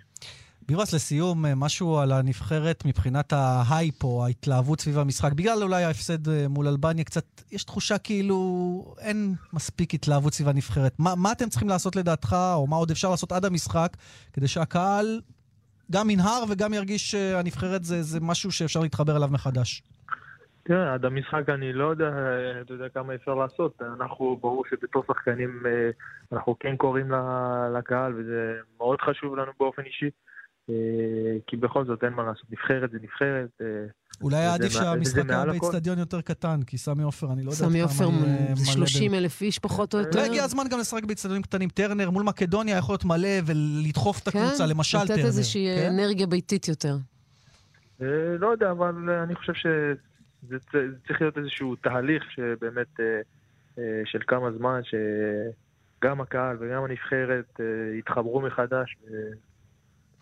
[0.68, 5.34] ביברס, לסיום, אה, משהו על הנבחרת מבחינת ההייפ או ההתלהבות סביב המשחק.
[5.34, 10.94] בגלל אולי ההפסד אה, מול אלבניה, קצת, יש תחושה כאילו אין מספיק התלהבות סביב הנבחרת.
[11.00, 13.98] מה, מה אתם צריכים לעשות לדעתך, או מה עוד אפשר לעשות עד המשחק,
[14.34, 15.22] כדי שהקהל
[15.92, 19.84] גם ינהר וגם ירגיש שהנבחרת זה, זה משהו שאפשר להתחבר אליו מחדש?
[20.68, 23.82] תראה, עד המשחק אני לא יודע, אה, אתה יודע כמה אפשר לעשות.
[24.00, 25.90] אנחנו, ברור שבתור שחקנים, אה,
[26.32, 30.10] אנחנו כן קוראים ל- לקהל, וזה מאוד חשוב לנו באופן אישי,
[30.70, 30.74] אה,
[31.48, 32.46] כי בכל זאת אין מה לעשות.
[32.52, 33.62] נבחרת זה נבחרת.
[34.22, 35.46] אולי היה עדיף שהמשחק היה.
[35.46, 39.12] באיצטדיון יותר קטן, כי סמי עופר, אני לא יודע סמי עופר, כמה זה מלא 30
[39.12, 40.20] ב- אלף איש פחות או יותר.
[40.20, 41.70] אולי הגיע הזמן גם לשחק באיצטדיונים קטנים.
[41.70, 45.14] טרנר מול מקדוניה יכול להיות מלא ולדחוף את הקבוצה, כן, למשל טרנר.
[45.14, 45.90] לתת איזושהי כן?
[45.94, 46.96] אנרגיה ביתית יותר.
[48.40, 49.54] לא יודע, אבל אני חושב
[50.48, 53.22] שזה צ- זה צריך להיות איזשהו תהליך שבאמת, אה,
[53.78, 57.66] אה, של כמה זמן, שגם הקהל וגם הנבחרת אה,
[57.98, 58.96] יתחברו מחדש.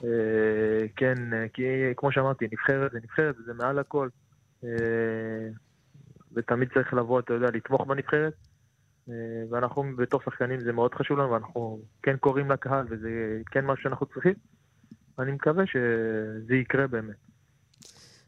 [0.04, 0.10] אה,
[0.96, 1.64] כן, אה, כי
[1.98, 4.10] כמו שאמרתי, נבחרת זה נבחרת וזה מעל הכל.
[4.64, 4.70] אה,
[6.36, 8.34] ותמיד צריך לבוא, אתה יודע, לתמוך בנבחרת.
[9.10, 9.14] אה,
[9.50, 13.10] ואנחנו בתור שחקנים זה מאוד חשוב לנו, ואנחנו כן קוראים לקהל, וזה
[13.52, 14.34] כן מה שאנחנו צריכים.
[15.20, 17.16] אני מקווה שזה יקרה באמת.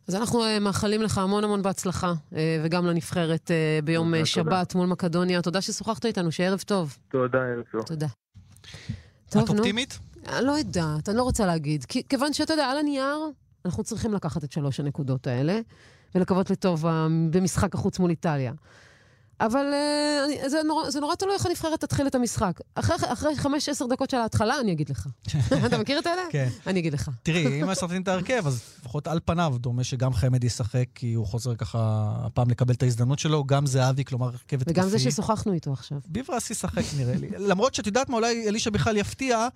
[0.07, 4.75] אז אנחנו אה, מאחלים לך המון המון בהצלחה, אה, וגם לנבחרת אה, ביום תודה, שבת
[4.75, 5.41] מול מקדוניה.
[5.41, 6.97] תודה ששוחחת איתנו, שערב טוב.
[7.09, 7.81] תודה, ערב טוב.
[7.81, 8.07] תודה.
[9.25, 9.57] את טוב, נו.
[9.57, 9.99] אופטימית?
[10.27, 11.85] אני לא יודעת, אני לא רוצה להגיד.
[11.85, 13.17] כי, כיוון שאתה יודע, על הנייר,
[13.65, 15.59] אנחנו צריכים לקחת את שלוש הנקודות האלה,
[16.15, 16.85] ולקוות לטוב
[17.31, 18.53] במשחק החוץ מול איטליה.
[19.39, 19.65] אבל
[20.25, 22.59] אני, זה, נורא, זה נורא תלוי איך הנבחרת תתחיל את המשחק.
[22.75, 25.07] אחרי, אחרי חמש-עשר דקות של ההתחלה, אני אגיד לך.
[25.65, 26.21] אתה מכיר את האלה?
[26.29, 26.49] כן.
[26.67, 27.09] אני אגיד לך.
[27.23, 31.25] תראי, אם מסרטטים את ההרכב, אז לפחות על פניו דומה שגם חמד ישחק, כי הוא
[31.25, 34.79] חוזר ככה הפעם לקבל את ההזדמנות שלו, גם זהבי, כלומר הרכב התקפי.
[34.79, 35.97] וגם זה ששוחחנו איתו עכשיו.
[36.07, 37.29] ביברס ישחק נראה לי.
[37.37, 39.47] למרות שאת יודעת מה, אולי אלישע בכלל יפתיע,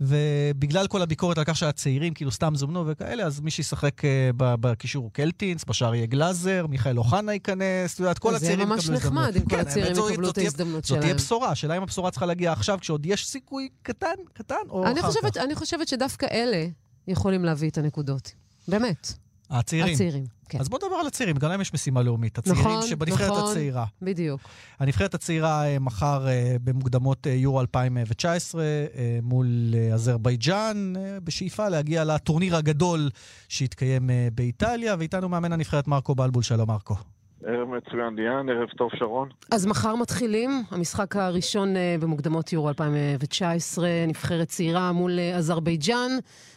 [0.00, 5.04] ובגלל כל הביקורת על כך שהצעירים כאילו סתם זומנו וכאלה, אז מי שישחק אה, בקישור
[5.04, 8.96] הוא קלטינס, בשער יהיה גלאזר, מיכאל אוחנה ייכנס, את יודעת, כל זה הצעירים ממש יקבלו
[8.96, 9.24] הזדמנות.
[9.24, 11.16] נחמד אם כל כן, הצעירים יקבלו את ההזדמנות זאת תהיה שלהם.
[11.16, 15.36] בשורה, השאלה אם הבשורה צריכה להגיע עכשיו, כשעוד יש סיכוי קטן, קטן, או אחר כך.
[15.36, 16.66] אני חושבת שדווקא אלה
[17.08, 18.32] יכולים להביא את הנקודות.
[18.68, 19.25] באמת.
[19.50, 19.94] הצעירים.
[19.94, 20.60] הצעירים, כן.
[20.60, 22.38] אז בוא נדבר על הצעירים, גם להם יש משימה לאומית.
[22.38, 23.84] הצעירים נכון, שבנבחרת נכון, הצעירה.
[24.02, 24.40] בדיוק.
[24.78, 30.92] הנבחרת הצעירה אה, מחר אה, במוקדמות אה, יורו 2019 אה, מול אזרבייג'אן,
[31.24, 33.10] בשאיפה להגיע לטורניר הגדול
[33.48, 36.42] שיתקיים אה, באיטליה, ואיתנו מאמן הנבחרת מרקו בלבול.
[36.42, 36.96] שלום מרקו.
[37.44, 39.28] ערב מצוין ליאן, ערב טוב שרון.
[39.52, 46.10] אז מחר מתחילים, המשחק הראשון אה, במוקדמות יורו 2019, נבחרת צעירה מול אה, אזרבייג'אן.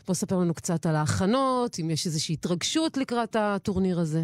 [0.08, 4.22] בוא ספר לנו קצת על ההכנות, אם יש איזושהי התרגשות לקראת הטורניר הזה.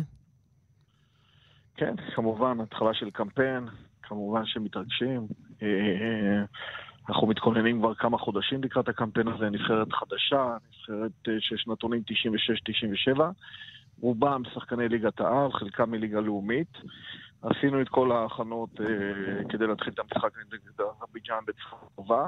[1.78, 3.68] כן, כמובן, התחלה של קמפיין,
[4.04, 5.28] כמובן שמתרגשים.
[5.64, 6.44] אה,
[7.10, 12.02] אנחנו מתכוננים כבר כמה חודשים לקראת הקמפיין הזה, נבחרת חדשה, נבחרת אה, שיש נתונים
[13.18, 13.22] 96-97,
[14.02, 16.78] רובם שחקני ליגת העל, חלקם מליגה לאומית.
[17.42, 18.86] עשינו את כל ההכנות אה,
[19.50, 22.28] כדי להתחיל את המשחק נגד אזרבייג'אן בצורה טובה,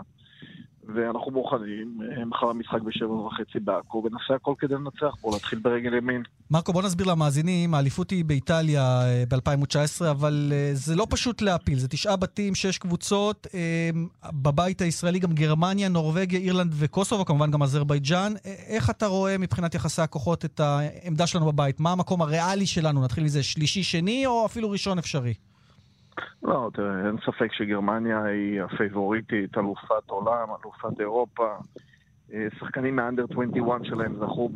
[0.96, 6.24] ואנחנו מוכנים, מחר המשחק בשבע וחצי בעכו, ונעשה הכל כדי לנצח בו, להתחיל ברגל ימין.
[6.52, 11.80] מרקו, בוא נסביר למאזינים, האליפות היא באיטליה אה, ב-2019, אבל אה, זה לא פשוט להפיל,
[11.80, 13.90] זה תשעה בתים, שש קבוצות, אה,
[14.34, 18.34] בבית הישראלי גם גרמניה, נורבגיה, אירלנד וקוסובו, כמובן גם אזרבייג'אן.
[18.68, 21.80] איך אתה רואה מבחינת יחסי הכוחות את העמדה שלנו בבית?
[21.80, 23.04] מה המקום הריאלי שלנו?
[23.04, 25.34] נתחיל מזה שלישי, שני, או אפילו ראשון אפשרי?
[26.44, 31.56] לא, תראה, אין ספק שגרמניה היא הפייבוריטית, אלופת עולם, אלופת אירופה.
[32.34, 34.50] אה, שחקנים מהאנדר 21 שלהם זכו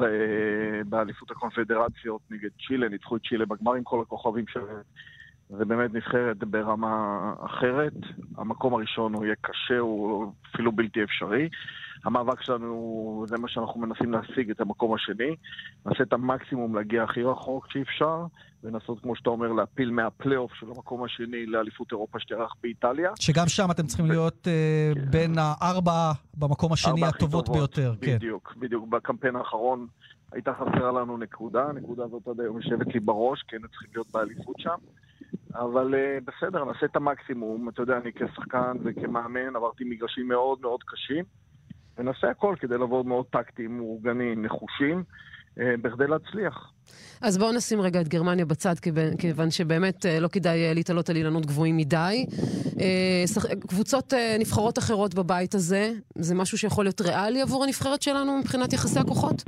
[0.90, 4.82] באליפות הקונפדרציות נגד צ'ילה, ניצחו את צ'ילה בגמר עם כל הכוכבים שלהם.
[5.58, 7.94] זה באמת נבחרת ברמה אחרת.
[8.38, 11.50] המקום הראשון הוא יהיה קשה, הוא אפילו בלתי אפשרי.
[12.06, 15.36] המאבק שלנו, זה מה שאנחנו מנסים להשיג, את המקום השני.
[15.86, 18.26] נעשה את המקסימום להגיע הכי רחוק שאפשר,
[18.64, 23.12] ולנסות, כמו שאתה אומר, להפיל מהפלייאוף של המקום השני לאליפות אירופה שתיארך באיטליה.
[23.20, 27.58] שגם שם אתם צריכים להיות אה, בין הארבע במקום השני הטובות טובות.
[27.58, 27.94] ביותר.
[28.02, 28.16] כן.
[28.16, 28.88] בדיוק, בדיוק.
[28.88, 29.88] בקמפיין האחרון
[30.32, 34.08] הייתה חסרה לנו נקודה, הנקודה הזאת עד היום יושבת לי בראש, כי היינו צריכים להיות
[34.12, 34.78] באליפות שם.
[35.56, 37.70] אבל uh, בסדר, נעשה את המקסימום.
[37.70, 41.24] אתה יודע, אני כשחקן וכמאמן עברתי מגרשים מאוד מאוד קשים,
[41.98, 45.04] ונעשה הכל כדי לבוא מאוד טקטיים, מאורגנים, נחושים,
[45.56, 46.72] uh, בכדי להצליח.
[47.22, 48.76] אז בואו נשים רגע את גרמניה בצד,
[49.18, 52.26] כיוון- שבאמת אה, לא כדאי אה, להתעלות על אילנות גבוהים מדי.
[52.80, 53.24] אה,
[53.68, 58.74] קבוצות אה, נבחרות אחרות בבית הזה, זה משהו שיכול להיות ריאלי עבור הנבחרת שלנו מבחינת
[58.74, 59.44] יחסי הכוחות?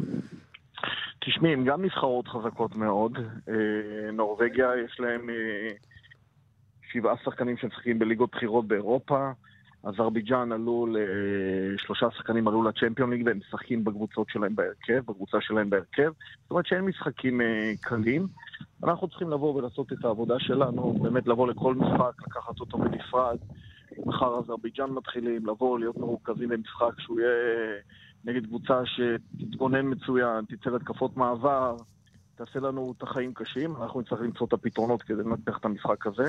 [1.25, 3.17] תשמעי, הם גם נבחרות חזקות מאוד.
[3.49, 5.69] אה, נורבגיה, יש להם אה,
[6.91, 9.31] שבעה שחקנים שמשחקים בליגות בכירות באירופה.
[9.83, 15.69] אזרבייג'אן עלו, ל- שלושה שחקנים עלו לצ'מפיון ליג והם משחקים בקבוצות שלהם בהרכב, בקבוצה שלהם
[15.69, 16.11] בהרכב.
[16.41, 18.27] זאת אומרת שאין משחקים אה, קלים.
[18.83, 23.37] אנחנו צריכים לבוא ולעשות את העבודה שלנו, באמת לבוא לכל משחק, לקחת אותו בנפרד.
[24.05, 27.31] מחר אזרבייג'אן מתחילים, לבוא, להיות מרוכזים במשחק שהוא יהיה
[28.25, 31.75] נגד קבוצה שתתגונן מצוין, תצא להתקפות מעבר,
[32.35, 33.75] תעשה לנו את החיים קשים.
[33.81, 36.25] אנחנו נצטרך למצוא את הפתרונות כדי לנתח את המשחק הזה.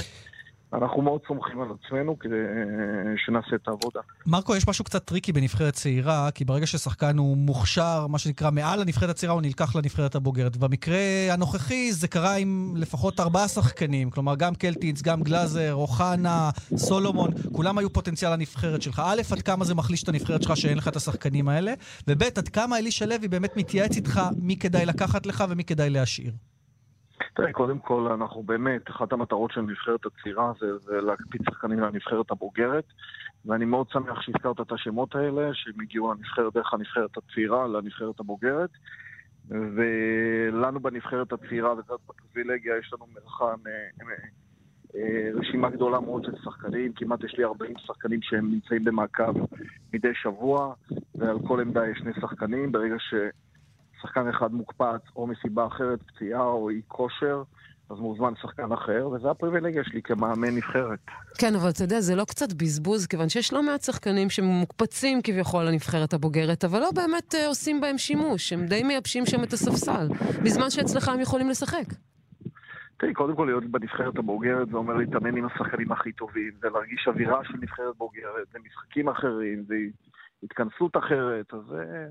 [0.75, 4.01] אנחנו מאוד סומכים על עצמנו כדי אה, שנעשה את העבודה.
[4.27, 8.81] מרקו, יש משהו קצת tricky בנבחרת צעירה, כי ברגע ששחקן הוא מוכשר, מה שנקרא, מעל
[8.81, 10.57] הנבחרת הצעירה, הוא נלקח לנבחרת הבוגרת.
[10.57, 10.99] במקרה
[11.31, 17.79] הנוכחי זה קרה עם לפחות ארבעה שחקנים, כלומר, גם קלטינס, גם גלאזר, אוחנה, סולומון, כולם
[17.79, 19.03] היו פוטנציאל הנבחרת שלך.
[19.05, 21.75] א', עד כמה זה מחליש את הנבחרת שלך שאין לך את השחקנים האלה,
[22.09, 26.33] וב', עד כמה אלישע לוי באמת מתייעץ איתך מי כדאי לקחת לך ומי כדאי להשאיר.
[27.35, 32.31] תראה, קודם כל, אנחנו באמת, אחת המטרות של הנבחרת הצעירה זה, זה להקפיץ שחקנים לנבחרת
[32.31, 32.85] הבוגרת,
[33.47, 38.71] ואני מאוד שמח שהזכרת את השמות האלה, שהם הגיעו לנבחרת דרך הנבחרת הצעירה לנבחרת הבוגרת.
[39.49, 44.15] ולנו בנבחרת הצעירה, וזאת בפריבילגיה, יש לנו מרחן, אה, אה,
[44.95, 49.33] אה, רשימה גדולה מאוד של שחקנים, כמעט יש לי 40 שחקנים שהם נמצאים במעקב
[49.93, 50.75] מדי שבוע,
[51.15, 52.73] ועל כל עמדה יש שני שחקנים.
[52.73, 52.95] ברגע
[54.05, 57.43] ששחקן אחד מוקפץ, או מסיבה אחרת, פציעה או אי כושר,
[57.90, 60.99] אז מוזמן שחקן אחר, וזו הפריבילגיה שלי כמאמן נבחרת.
[61.38, 65.64] כן, אבל אתה יודע, זה לא קצת בזבוז, כיוון שיש לא מעט שחקנים שמוקפצים כביכול
[65.64, 70.09] לנבחרת הבוגרת, אבל לא באמת אה, עושים בהם שימוש, הם די מייבשים שם את הספסל,
[70.45, 71.87] בזמן שאצלך הם יכולים לשחק.
[72.99, 77.09] תראי, קודם כל להיות בנבחרת הבוגרת זה אומר להתאמן עם השחקנים הכי טובים, זה להרגיש
[77.09, 79.75] אווירה של נבחרת בוגרת, זה משחקים אחרים, זה
[80.43, 82.07] התכנסות אחרת, אז אה,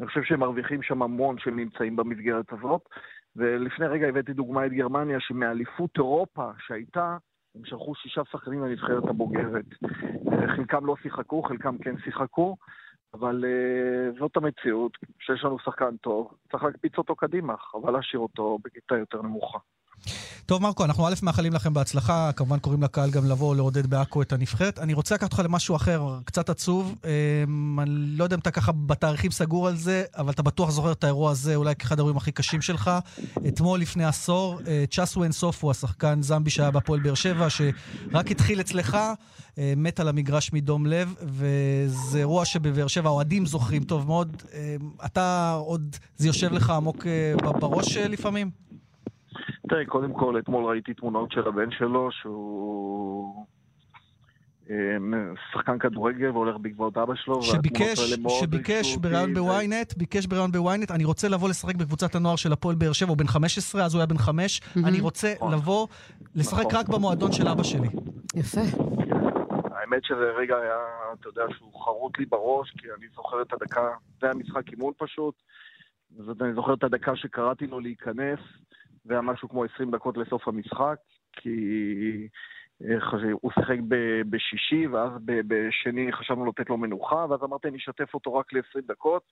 [0.00, 2.88] אני חושב שהם מרוויחים שם המון שהם נמצאים במסגרת הזאת.
[3.36, 7.16] ולפני רגע הבאתי דוגמא את גרמניה, שמאליפות אירופה שהייתה,
[7.54, 9.64] הם שלחו שישה שחקנים לנבחרת הבוגרת.
[10.56, 12.56] חלקם לא שיחקו, חלקם כן שיחקו,
[13.14, 18.58] אבל uh, זאת המציאות, שיש לנו שחקן טוב, צריך להקפיץ אותו קדימה, חבל להשאיר אותו
[18.64, 19.58] בכיתה יותר נמוכה.
[20.46, 24.32] טוב, מרקו, אנחנו א' מאחלים לכם בהצלחה, כמובן קוראים לקהל גם לבוא לעודד בעכו את
[24.32, 24.78] הנבחרת.
[24.78, 26.94] אני רוצה לקחת אותך למשהו אחר, קצת עצוב.
[27.46, 30.92] אמ, אני לא יודע אם אתה ככה בתאריכים סגור על זה, אבל אתה בטוח זוכר
[30.92, 32.90] את האירוע הזה, אולי כאחד האירועים הכי קשים שלך.
[33.48, 35.24] אתמול לפני עשור, אה, צ'אסו
[35.60, 38.98] הוא השחקן זמבי שהיה בהפועל באר שבע, שרק התחיל אצלך,
[39.58, 44.42] אה, מת על המגרש מדום לב, וזה אירוע שבבאר שבע האוהדים זוכרים טוב מאוד.
[44.54, 48.50] אה, אתה עוד, זה יושב לך עמוק אה, בראש לפעמים?
[49.68, 53.46] תראה, קודם כל, אתמול ראיתי תמונות של הבן שלו, שהוא
[54.70, 54.96] אה,
[55.52, 57.42] שחקן כדורגל והולך בעקבות אבא שלו.
[57.42, 57.98] שביקש,
[58.40, 62.76] שביקש בריאיון ו- בוויינט, ביקש בריאיון בוויינט, אני רוצה לבוא לשחק בקבוצת הנוער של הפועל
[62.76, 65.52] באר שבע, הוא בן 15, אז הוא היה בן 5, אני רוצה נכון.
[65.52, 65.86] לבוא
[66.34, 66.76] לשחק נכון.
[66.76, 67.88] רק במועדון של אבא שלי.
[68.34, 68.60] יפה.
[69.74, 70.78] האמת שזה רגע היה,
[71.20, 73.88] אתה יודע, שהוא חרוט לי בראש, כי אני זוכר את הדקה,
[74.20, 75.34] זה היה משחק אימון פשוט,
[76.18, 78.38] זאת אני זוכר את הדקה שקראתי לו להיכנס,
[79.04, 80.96] זה היה משהו כמו 20 דקות לסוף המשחק,
[81.32, 82.28] כי
[82.84, 87.76] אה, הוא שיחק ב- בשישי, ואז ב- בשני חשבנו לתת לו מנוחה, ואז אמרתי, אני
[87.78, 89.22] אשתף אותו רק ל-20 דקות.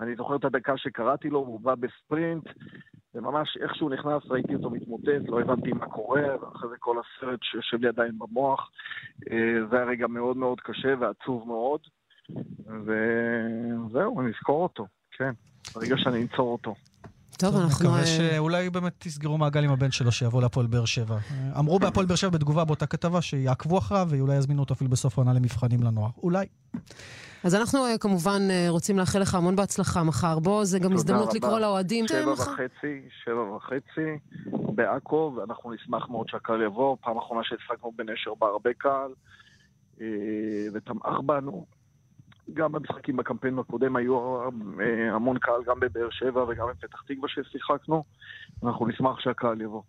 [0.00, 2.44] אני זוכר את הדקה שקראתי לו, הוא בא בספרינט,
[3.14, 7.38] וממש איך שהוא נכנס ראיתי אותו מתמוטט, לא הבנתי מה קורה, ואחרי זה כל הסרט
[7.42, 8.70] שיושב לי עדיין במוח.
[9.30, 11.80] אה, זה היה רגע מאוד מאוד קשה ועצוב מאוד,
[12.66, 15.30] וזהו, אני אזכור אותו, כן.
[15.74, 16.74] ברגע שאני אנצור אותו.
[17.38, 17.84] טוב, אנחנו...
[17.84, 21.14] מקווה אה, שאולי באמת תסגרו מעגל עם הבן שלו שיבוא להפועל באר שבע.
[21.14, 25.18] אה, אמרו בהפועל באר שבע בתגובה באותה כתבה שיעקבו אחריו ואולי יזמינו אותו אפילו בסוף
[25.18, 26.10] העונה למבחנים לנוער.
[26.22, 26.46] אולי.
[27.44, 30.38] אז אנחנו אה, כמובן רוצים לאחל לך המון בהצלחה מחר.
[30.38, 31.36] בוא, זה גם הזדמנות רבה.
[31.36, 32.08] לקרוא לאוהדים.
[32.08, 32.32] שבע.
[32.32, 36.96] וחצי, שבע וחצי, בעכו, ואנחנו נשמח מאוד שהקהל יבוא.
[37.00, 39.10] פעם אחרונה שהשחקנו בנשר בה הרבה קהל,
[40.74, 41.75] ותמך בנו.
[42.54, 44.40] גם במשחקים בקמפיין הקודם היו
[44.80, 48.04] אה, המון קהל, גם בבאר שבע וגם בפתח תקווה ששיחקנו.
[48.64, 49.82] אנחנו נשמח שהקהל יבוא.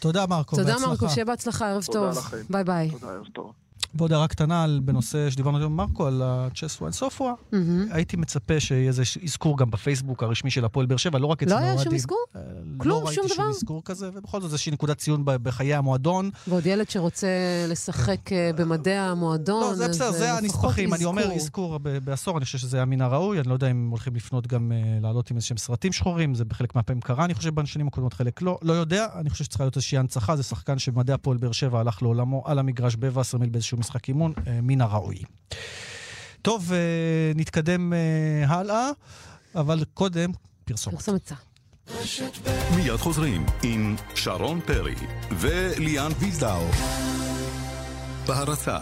[0.00, 0.90] תודה מרקו, תודה בהצלחה.
[0.90, 2.18] מרקו, שיהיה בהצלחה, ערב תודה טוב.
[2.18, 2.36] לכם.
[2.50, 2.90] ביי ביי.
[2.90, 3.52] תודה, ערב טוב.
[3.94, 7.32] ועוד הערה קטנה על, בנושא שדיברנו היום עם מרקו, על הצ'ס וואן סופווה.
[7.52, 7.86] מהמם.
[7.90, 11.50] הייתי מצפה שיהיה איזה אזכור גם בפייסבוק הרשמי של הפועל באר שבע, לא רק אצל
[11.50, 11.78] לא האוהדים.
[11.78, 12.24] היה שום אזכור?
[12.36, 12.40] אה,
[12.76, 13.56] כלום, לא שום ראיתי שום דבר?
[13.56, 16.30] אזכור כזה, ובכל זאת איזושהי נקודת ציון בחיי המועדון.
[16.48, 17.28] ועוד ילד שרוצה
[17.68, 20.94] לשחק אה, במדעי המועדון, לא, זה בסדר, אה, זה הנספחים.
[20.94, 21.78] אני אומר אזכור.
[21.78, 23.40] בעשור, אני חושב שזה היה מן הראוי.
[23.40, 26.74] אני לא יודע אם הולכים לפנות גם אה, לעלות עם איזשהם סרטים שחורים, זה בחלק
[26.74, 28.58] מהפעמים קרה, אני חושב, בשנים הקודמות, חלק לא.
[28.62, 30.36] לא יודע, אני חושב שצריכה להיות איזושהי הנצחה.
[30.36, 34.58] זה שחקן שבמדעי הפועל באר שבע הלך לעולמו על המגרש בווסרמיל באיזשהו משחק אימון, אה,
[34.62, 35.22] מן הראוי.
[36.42, 36.78] טוב, אה,
[37.34, 37.98] נתקדם אה,
[38.48, 38.90] הלאה,
[39.54, 40.30] אבל קודם,
[40.64, 40.96] פרסומת.
[40.96, 41.34] פרסומת צה.
[42.76, 44.94] מיד חוזרים עם שרון פרי
[45.30, 46.66] וליאן ויזדאו.
[48.26, 48.78] בהרצה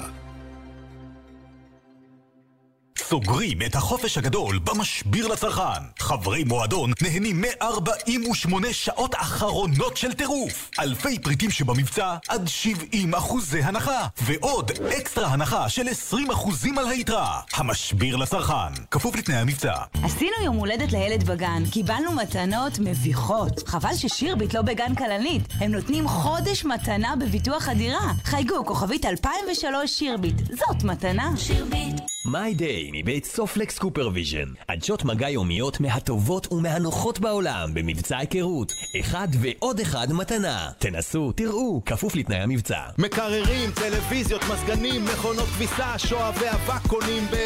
[3.01, 5.83] סוגרים את החופש הגדול במשביר לצרכן.
[5.99, 10.71] חברי מועדון נהנים מ-48 שעות אחרונות של טירוף.
[10.81, 14.07] אלפי פריטים שבמבצע עד 70 אחוזי הנחה.
[14.23, 17.41] ועוד אקסטרה הנחה של 20 אחוזים על היתרה.
[17.53, 18.73] המשביר לצרכן.
[18.91, 19.73] כפוף לתנאי המבצע.
[20.03, 23.69] עשינו יום הולדת לילד בגן, קיבלנו מתנות מביכות.
[23.69, 25.43] חבל ששירביט לא בגן כלנית.
[25.61, 28.13] הם נותנים חודש מתנה בביטוח הדירה.
[28.25, 30.37] חייגו, כוכבית 2003 שירביט.
[30.37, 31.31] זאת מתנה.
[31.37, 32.18] שירביט.
[32.29, 34.49] MyDay מבית סופלקס CooperVision.
[34.69, 38.73] עדשות מגע יומיות מהטובות ומהנוחות בעולם במבצע היכרות.
[39.01, 40.71] אחד ועוד אחד מתנה.
[40.79, 42.81] תנסו, תראו, כפוף לתנאי המבצע.
[42.99, 47.37] מקררים, טלוויזיות, מזגנים, מכונות כביסה, שואבי אבק קונים ב...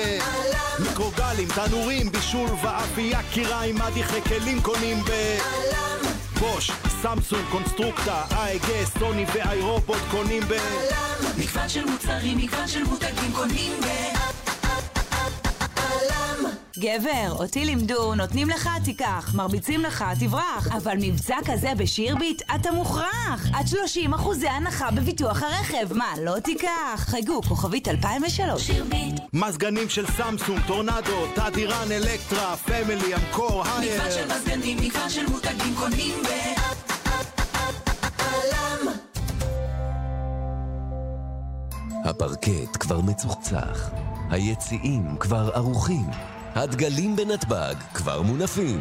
[0.79, 5.11] מיקרוגלים, תנורים, בישול ואפייה, קיריים, מדיחי כלים קונים ב...
[6.41, 6.71] בוש,
[7.03, 10.55] סמסונג, קונסטרוקטה, אייגה, סוני ואיירובוט קונים ב...
[11.39, 13.87] מגוון של מוצרים, מגוון של מותגים קונים ב...
[16.79, 20.69] גבר, אותי לימדו, נותנים לך, תיקח, מרביצים לך, תברח.
[20.77, 23.47] אבל מבצע כזה בשירביט, אתה מוכרח.
[23.55, 25.93] עד 30 אחוזי הנחה בביטוח הרכב.
[25.93, 26.69] מה, לא תיקח?
[26.97, 28.63] חייגו, כוכבית 2003.
[28.63, 29.21] שירביט.
[29.33, 33.95] מזגנים של סמסונג, טורנדו, תדירן, אלקטרה, פמילי, אמקור, Haier.
[33.95, 36.29] מגוון של מזגנים, מגוון של מותגים קונים ב...
[42.05, 43.91] הפרקט כבר מצוחצח,
[44.31, 46.07] היציעים כבר ערוכים,
[46.55, 48.81] הדגלים בנתב"ג כבר מונפים.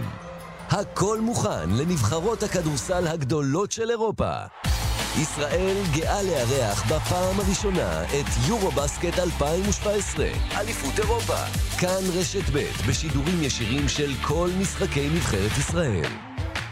[0.70, 4.32] הכל מוכן לנבחרות הכדורסל הגדולות של אירופה.
[5.22, 10.26] ישראל גאה לארח בפעם הראשונה את יורו-בסקט 2017,
[10.58, 11.38] אליפות אירופה.
[11.80, 16.12] כאן רשת ב' בשידורים ישירים של כל משחקי נבחרת ישראל.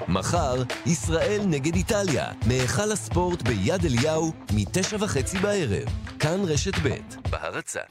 [0.07, 5.87] מחר, ישראל נגד איטליה, מהיכל הספורט ביד אליהו, מתשע וחצי בערב.
[6.19, 6.97] כאן רשת ב',
[7.29, 7.81] בהרצה.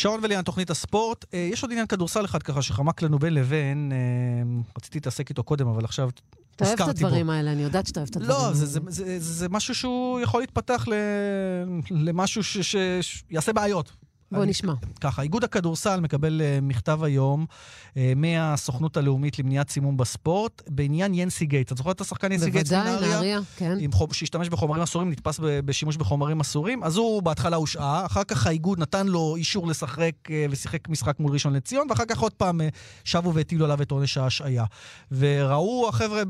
[0.00, 1.24] שרון וליאן, תוכנית הספורט.
[1.34, 5.42] אה, יש עוד עניין כדורסל אחד ככה שחמק לנו בין לבין, אה, רציתי להתעסק איתו
[5.42, 7.06] קודם, אבל עכשיו אתה אוהב את הזכרתי בו.
[7.06, 8.54] הדברים האלה, אני יודעת שאתה אוהב את הדברים לא, האלה.
[8.54, 10.94] זה, זה, זה, זה משהו שהוא יכול להתפתח ל,
[11.90, 12.42] למשהו
[13.02, 13.92] שיעשה בעיות.
[14.32, 14.74] בוא נשמע.
[15.00, 17.46] ככה, איגוד הכדורסל מקבל אה, מכתב היום
[17.96, 21.72] אה, מהסוכנות הלאומית למניעת סימום בספורט בעניין ינסי גייט.
[21.72, 23.78] את זוכרת את השחקן ינסי גייט בוודאי, נהריה, כן.
[23.92, 26.84] חוב, שהשתמש בחומרים אסורים, נתפס ב- בשימוש בחומרים אסורים.
[26.84, 31.32] אז הוא בהתחלה הושעה, אחר כך האיגוד נתן לו אישור לשחק אה, ושיחק משחק מול
[31.32, 32.68] ראשון לציון, ואחר כך עוד פעם אה,
[33.04, 34.64] שבו והטילו עליו את עונש ההשעיה.
[35.12, 36.22] וראו החבר'ה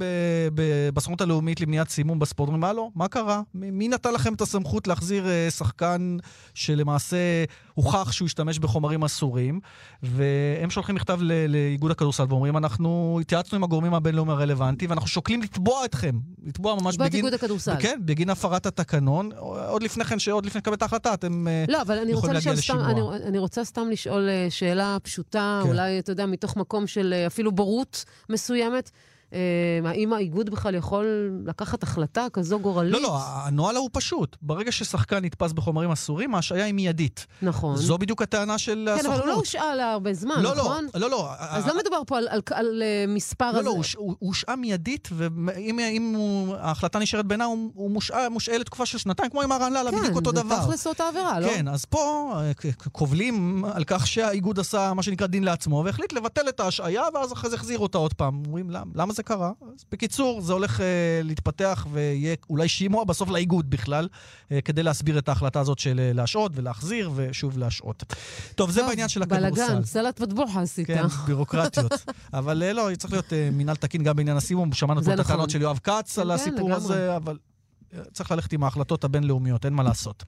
[0.95, 3.43] בסוכנות הלאומית למניעת סימום בספורט, אומרים, הלו, מה קרה?
[3.55, 6.17] מי נתן לכם את הסמכות להחזיר אה, שחקן
[6.55, 7.45] שלמעשה
[7.83, 9.61] הוכח שהוא השתמש בחומרים אסורים?
[10.03, 11.19] והם שולחים מכתב
[11.49, 16.19] לאיגוד הכדורסל ואומרים, אנחנו התייעצנו עם הגורמים הבינלאומיים הרלוונטיים, ואנחנו שוקלים לתבוע אתכם.
[16.47, 17.25] לתבוע ממש לתבוע את בגין...
[17.25, 17.75] איגוד הכדורסל.
[17.79, 19.31] כן, בגין הפרת התקנון.
[19.69, 22.35] עוד לפני כן, שעוד לפני לקבל את ההחלטה, אתם אה, לא, אבל אני רוצה יכולים
[22.35, 22.91] להגיע לשאול סתם.
[22.91, 25.69] אני, אני רוצה סתם לשאול אה, שאלה פשוטה, כן.
[25.69, 28.91] אולי, אתה יודע, מתוך מקום של אה, אפילו בורות מסוימת.
[29.33, 29.39] אה,
[29.85, 31.07] האם האיגוד בכלל יכול
[31.47, 32.93] לקחת החלטה כזו גורלית?
[32.93, 34.37] לא, לא, הנוהל הוא פשוט.
[34.43, 37.27] ברגע ששחקן נתפס בחומרים אסורים, ההשעיה היא מיידית.
[37.43, 37.77] נכון.
[37.77, 39.13] זו בדיוק הטענה של כן, הסוכנות.
[39.17, 40.87] אבל הוא לא הושעה להרבה זמן, לא, לא, נכון?
[40.95, 41.29] לא, לא.
[41.39, 43.53] אז לא מדובר פה על, על, על, אה, מספר...
[43.53, 43.63] לא.
[43.63, 46.15] לא, הוא הוש- הוא הוא הושעה מיידית, ואם
[46.59, 48.29] ההחלטה נשארת בעינה, הוא מושעה-
[48.59, 50.43] לתקופה של שנתיים, כמו עם הרן לאללה, בדיוק אותו דבר.
[50.43, 51.47] כן, זה תכלס אותה עבירה, לא?
[51.49, 52.53] כן, אז פה אה,
[52.93, 57.51] קובלים על כך שהאיגוד עשה מה שנקרא דין לעצמו, והחליט לבטל את ההשעיה, ואז אחרי
[57.51, 58.43] זה החזיר אותה עוד פעם.
[58.47, 59.53] אומרים, "למ- למה זה קרה?
[59.75, 64.09] אז בקיצור, זה הולך אה, להתפתח, ויהיה אולי שימוע בסוף לאיגוד בכלל,
[64.53, 68.05] אה, כדי להסביר את ההחלטה הזאת של אה, להשעות ולהחזיר, ושוב להשעות.
[68.55, 69.51] טוב, זה בעניין של הכדורסל.
[69.51, 70.87] בלאגן, סלט מטבוחה עשית.
[70.87, 71.93] כן, בירוקרטיות.
[72.33, 74.73] אבל אה, לא, צריך להיות אה, מינהל תקין גם בעניין הסימום.
[74.73, 75.33] שמענו אתמול את נכון.
[75.33, 76.73] הטענות של יואב כץ על כן, הסיפור.
[76.73, 77.39] הזה, אבל
[77.95, 80.25] אה, צריך ללכת עם ההחלטות הבינלאומיות, אין מה לעשות.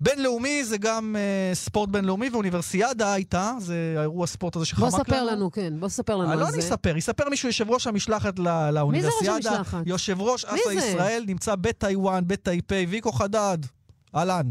[0.00, 5.04] בינלאומי זה גם אה, ספורט בינלאומי, ואוניברסיאדה הייתה, זה האירוע הספורט הזה שחמק בוא לנו.
[5.04, 6.52] ספר לנו, כן, בוא ספר לנו אה, על לא זה.
[6.52, 9.50] אני אספר, יספר מישהו, יושב ראש המשלחת ל- לאוניברסיאדה.
[9.50, 9.82] המשלחת?
[9.86, 10.86] יושב ראש מי אסא זה?
[10.86, 13.58] ישראל, נמצא בטיוואן, בטייפי, ויקו חדד.
[14.14, 14.46] אהלן.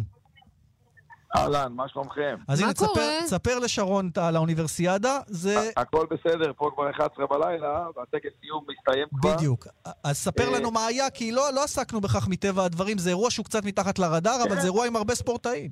[1.35, 2.35] אהלן, מה שלומכם?
[2.47, 5.19] אז הנה, תספר, תספר לשרון על האוניברסיאדה.
[5.27, 5.55] זה...
[5.77, 9.35] הכל בסדר, פה כבר 11 בלילה, והטקס סיום מסתיים כבר.
[9.35, 9.67] בדיוק.
[10.03, 12.97] אז ספר אה, לנו מה היה, כי לא, לא עסקנו בכך מטבע הדברים.
[12.97, 14.55] זה אירוע שהוא קצת מתחת לרדאר, אבל.
[14.55, 15.71] זה אירוע עם הרבה ספורטאים.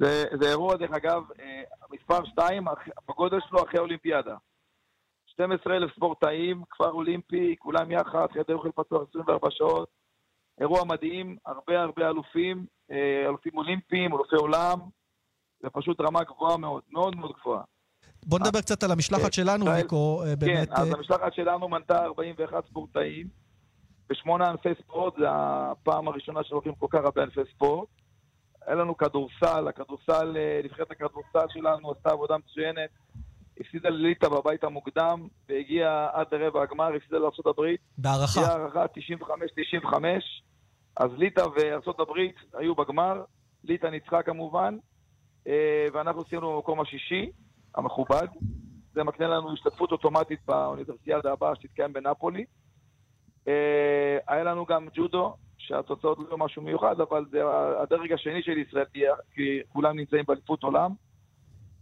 [0.00, 2.64] זה, זה אירוע, דרך אגב, אה, מספר 2
[3.08, 4.34] בגודל שלו אחרי האולימפיאדה.
[5.26, 9.88] 12,000 ספורטאים, כפר אולימפי, כולם יחד, חדר אוכל פתוח 24 שעות.
[10.60, 12.66] אירוע מדהים, הרבה הרבה אלופים,
[13.26, 14.78] אלופים אולימפיים, אלופי עולם.
[15.62, 17.62] זה פשוט רמה גבוהה מאוד, מאוד מאוד גבוהה.
[18.26, 20.22] בוא נדבר קצת על המשלחת שלנו, ישראל- ויקו.
[20.26, 20.68] אה, באמת...
[20.68, 23.26] כן, אז אה, המשלחת שלנו מנתה 41 ספורטאים
[24.10, 27.88] בשמונה ענפי ספורט, זה הפעם הראשונה שהולכים כל כך הרבה ענפי ספורט.
[28.66, 32.90] היה לנו כדורסל, הכדורסל, אה, נבחרת הכדורסל שלנו עשתה עבודה מצוינת.
[33.60, 37.62] הפסידה לליטא בבית המוקדם, והגיעה עד לרבע הגמר, הפסידה לארה"ב.
[37.98, 38.40] בהערכה.
[38.40, 40.42] היא הערכה 95-95.
[40.96, 42.12] אז ליטא וארה"ב
[42.54, 43.22] היו בגמר,
[43.64, 44.76] ליטא ניצחה כמובן,
[45.46, 47.30] אה, ואנחנו סיימנו במקום השישי,
[47.74, 48.26] המכובד.
[48.94, 52.44] זה מקנה לנו השתתפות אוטומטית באוניברסיאדה הבאה שתתקיים בנפולי.
[53.48, 53.52] אה,
[54.28, 57.38] היה לנו גם ג'ודו, שהתוצאות לא משהו מיוחד, אבל זה
[57.82, 58.84] הדרג השני של ישראל,
[59.34, 60.90] כי- כולם נמצאים באליפות עולם.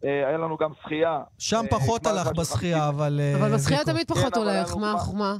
[0.04, 1.22] אה, היה לנו גם שחייה.
[1.38, 3.20] שם פחות הלך בשחייה, אבל...
[3.40, 3.84] אבל בשחייה.
[3.84, 4.76] תמיד כן, פחות היה הולך,
[5.14, 5.36] מה?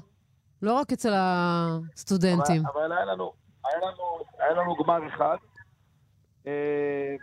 [0.63, 2.63] לא רק אצל הסטודנטים.
[2.75, 3.33] אבל היה, לנו,
[3.65, 5.37] היה, לנו, היה לנו גמר אחד,
[6.47, 7.17] אה,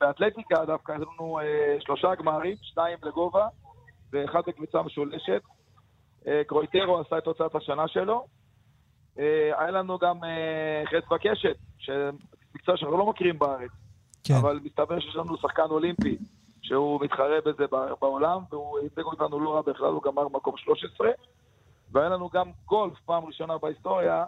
[0.00, 3.48] ובאתלטיקה דווקא היה לנו אה, שלושה גמרים, שניים לגובה
[4.12, 5.42] ואחד בקבוצה משולשת.
[6.26, 8.26] אה, קרויטרו עשה את תוצאת השנה שלו.
[9.58, 10.20] היה לנו גם
[10.84, 13.70] חץ בקשת, שמקצוע שאנחנו לא מכירים בארץ,
[14.24, 14.34] כן.
[14.34, 16.18] אבל מסתבר שיש לנו שחקן אולימפי
[16.62, 17.64] שהוא מתחרה בזה
[18.00, 21.08] בעולם, והוא ייצג אותנו לא רע בכלל, הוא גמר מקום 13.
[21.92, 24.24] והיה לנו גם גולף, פעם ראשונה בהיסטוריה,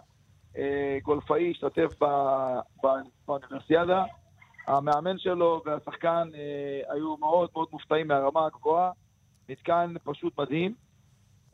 [1.03, 1.99] גולפאי השתתף
[3.27, 4.03] באוניברסיאדה.
[4.67, 8.91] המאמן שלו והשחקן אה, היו מאוד מאוד מופתעים מהרמה הגבוהה.
[9.49, 10.73] מתקן פשוט מדהים.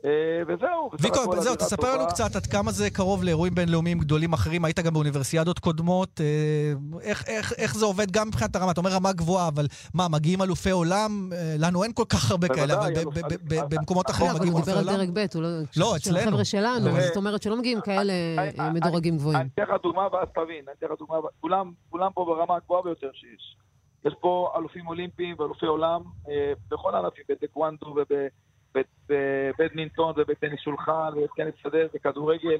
[0.04, 0.10] אה,
[0.48, 0.90] וזהו.
[1.00, 1.96] ויקו, זהו, תספר טובה.
[1.96, 4.64] לנו קצת עד כמה זה קרוב לאירועים בינלאומיים גדולים אחרים.
[4.64, 6.20] היית גם באוניברסיאדות קודמות.
[6.20, 8.70] אה, איך- איך- איך זה עובד גם מבחינת הרמה?
[8.72, 11.30] אתה אומר רמה גבוהה, אבל מה, מגיעים אלופי עולם?
[11.32, 12.92] אה, לנו אין כל כך הרבה כאלה, אבל
[13.68, 15.06] במקומות אחרים אבל מגיעים הוא אלופי דיבר על עולם?
[15.06, 15.48] דרג ב', הוא לא...
[15.76, 16.18] לא, של אצלנו.
[16.28, 18.12] החבר'ה שלנו, זאת אומרת שלא מגיעים כאלה
[18.72, 19.38] מדורגים גבוהים.
[19.40, 23.10] אני אתן לך דוגמה ואז תבין, אני אתן לך דוגמה, כולם, פה ברמה הגבוהה ביותר
[23.14, 23.56] שיש.
[24.04, 26.00] יש פה אלופים אולימפיים ואלופי עולם
[26.70, 27.94] בכל הענפים, בטקוונדו
[28.74, 32.58] ובבדמינטון ובטניס שולחן ובטניס שדה וכדורגל,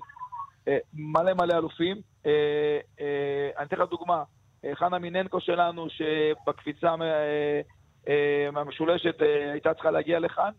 [0.69, 1.97] אה, מלא מלא אלופים.
[2.27, 4.25] אה, אה, אני אתן לך דוגמה,
[4.65, 7.61] אה, חנה מיננקו שלנו, שבקפיצה אה,
[8.09, 10.51] אה, המשולשת אה, הייתה צריכה להגיע לכאן,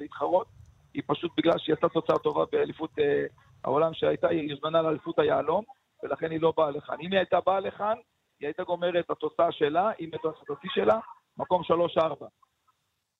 [0.00, 0.46] להתחרות.
[0.94, 3.24] היא פשוט בגלל שהיא עשתה תוצאה טובה באליפות אה,
[3.64, 5.64] העולם שהייתה, היא הוזמנה לאליפות היהלום,
[6.02, 6.96] ולכן היא לא באה לכאן.
[7.00, 7.94] אם היא הייתה באה לכאן,
[8.40, 10.98] היא הייתה גומרת את התוצאה שלה, עם את השיא שלה,
[11.38, 11.98] מקום 3-4.
[12.18, 12.28] זאת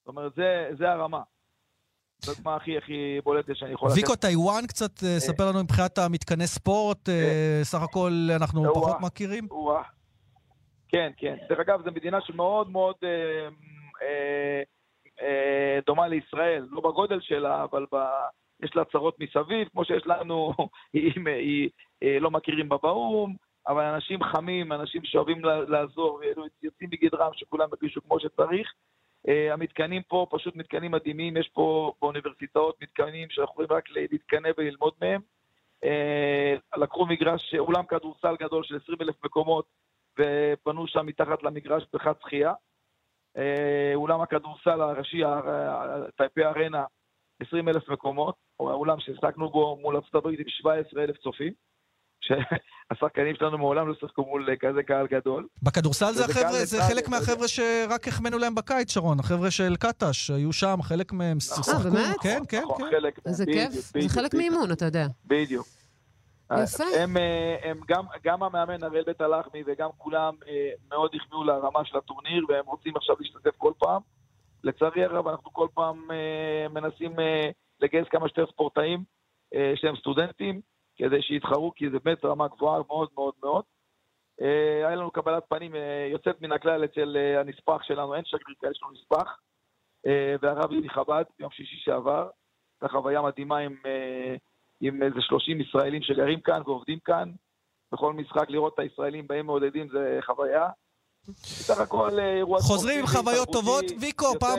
[0.06, 1.22] אומרת, זה, זה הרמה.
[2.24, 3.98] זאת מה הכי הכי בולטת שאני יכול לתת.
[3.98, 8.96] ויקו טיוואן קצת, אה, ספר לנו מבחינת המתקני ספורט, אה, סך הכל אנחנו אה, פחות
[9.00, 9.48] מכירים.
[10.88, 11.36] כן, כן.
[11.48, 13.48] דרך אגב, זו מדינה שמאוד מאוד אה,
[14.02, 14.62] אה,
[15.22, 16.66] אה, דומה לישראל.
[16.70, 17.96] לא בגודל שלה, אבל ב...
[18.62, 20.52] יש לה צרות מסביב, כמו שיש לנו,
[20.92, 21.70] היא,
[22.02, 23.34] אה, לא מכירים בה באו"ם,
[23.68, 26.20] אבל אנשים חמים, אנשים שאוהבים לעזור,
[26.62, 28.72] יוצאים בגדרם, שכולם ירגישו כמו שצריך.
[29.28, 34.92] Uh, המתקנים פה פשוט מתקנים מדהימים, יש פה באוניברסיטאות מתקנים שאנחנו יכולים רק להתקנא וללמוד
[35.00, 35.20] מהם.
[35.84, 39.66] Uh, לקחו מגרש, אולם כדורסל גדול של 20 אלף מקומות,
[40.18, 42.52] ובנו שם מתחת למגרש בריכת שחייה.
[43.36, 43.40] Uh,
[43.94, 45.22] אולם הכדורסל הראשי,
[46.16, 46.84] טייפי ארנה,
[47.40, 51.52] 20 אלף מקומות, הוא האולם שהשחקנו בו מול ארצות הברית עם 17 אלף צופים.
[52.20, 55.46] שהשחקנים שלנו מעולם לא שיחקו מול כזה קהל גדול.
[55.62, 57.08] בכדורסל זה החבר'ה, זה חלק.
[57.08, 61.78] מהחבר'ה שרק החמאנו להם בקיץ, שרון, החבר'ה של קטש, היו שם, חלק מהם שיחקו.
[61.78, 62.16] באמת?
[62.22, 62.98] כן, כן, נכון, כן.
[63.42, 64.02] בדיוק, כיף.
[64.02, 64.34] זה חלק.
[64.34, 65.06] מאימון, אתה יודע.
[65.26, 65.66] בדיוק.
[66.62, 66.84] יפה.
[66.98, 71.84] הם, אה, הם גם, גם המאמן הראל בית הלחמי וגם כולם אה, מאוד החמיאו לרמה
[71.84, 74.00] של הטורניר והם רוצים עכשיו להשתתף כל פעם.
[74.64, 77.50] לצערי הרב, אנחנו כל פעם אה, מנסים אה,
[77.80, 79.04] לגייס כמה שיותר ספורטאים
[79.54, 80.60] אה, שהם סטודנטים,
[81.00, 83.64] כדי שיתחרו, כי זה באמת רמה גבוהה מאוד מאוד מאוד.
[84.40, 88.56] אה, היה לנו קבלת פנים אה, יוצאת מן הכלל אצל אה, הנספח שלנו, אין שגריר
[88.60, 89.28] כאלה, יש לנו נספח.
[90.42, 92.28] והרב יהודי חב"ד, ביום שישי שעבר.
[92.80, 93.76] הייתה חוויה מדהימה עם,
[94.80, 97.30] עם איזה 30 ישראלים שגרים כאן ועובדים כאן.
[97.92, 100.68] בכל משחק לראות את הישראלים באים מעודדים זה חוויה.
[101.28, 103.84] בסך הכל אירוע חוזרים עם חוויות טובות.
[104.00, 104.58] ויקו, פעם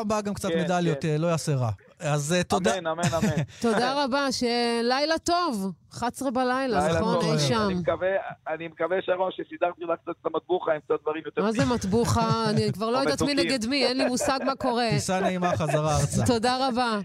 [0.00, 1.16] הבאה- גם קצת כן, מדליות, כן.
[1.18, 1.70] לא יעשה רע.
[2.00, 2.78] אז אה, תודה.
[2.78, 3.42] אמן, אמן, אמן.
[3.62, 5.72] תודה רבה, שלילה טוב.
[5.92, 7.24] 11 בלילה, לילה נכון?
[7.24, 7.66] אי שם.
[7.66, 8.08] אני מקווה,
[8.48, 11.42] אני מקווה, שרון, שסידרתי לך קצת את המטבוחה עם קצת דברים יותר...
[11.42, 12.50] מה זה מטבוחה?
[12.50, 13.34] אני כבר לא יודעת מי.
[13.34, 14.88] נגד מי, אין לי מושג מה קורה.
[14.90, 16.26] טיסה נעימה חזרה ארצה.
[16.26, 16.98] תודה רבה.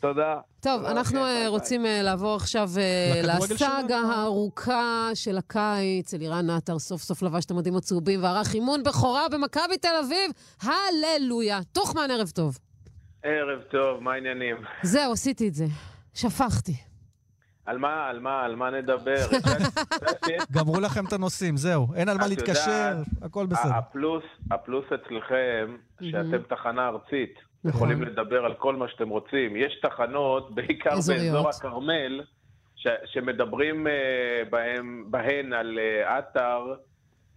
[0.00, 0.34] תודה.
[0.60, 2.70] טוב, אנחנו אה, רוצים אה, לעבור עכשיו
[3.22, 3.98] לסאגה.
[3.98, 6.14] הארוכה של הקיץ.
[6.14, 10.30] אלירן עטר סוף סוף לבש את המדים הצהובים וערך אימון בכורה במכבי תל אביב.
[10.62, 11.60] הללויה.
[11.72, 12.58] תוכמן, ערב טוב.
[13.26, 14.56] ערב טוב, מה העניינים?
[14.82, 15.64] זהו, עשיתי את זה.
[16.14, 16.72] שפכתי.
[17.66, 19.26] על מה, על מה, על מה נדבר?
[20.56, 21.86] גמרו לכם את הנושאים, זהו.
[21.94, 23.72] אין על מה להתקשר, הכל בסדר.
[23.74, 27.34] הפלוס, הפלוס אצלכם, שאתם תחנה ארצית.
[27.64, 27.70] נכון.
[27.80, 29.56] יכולים לדבר על כל מה שאתם רוצים.
[29.56, 30.90] יש תחנות, בעיקר.
[30.90, 32.20] באזור הכרמל,
[32.76, 33.92] ש- שמדברים אה,
[34.50, 36.74] בהם, בהן על אה, עטר.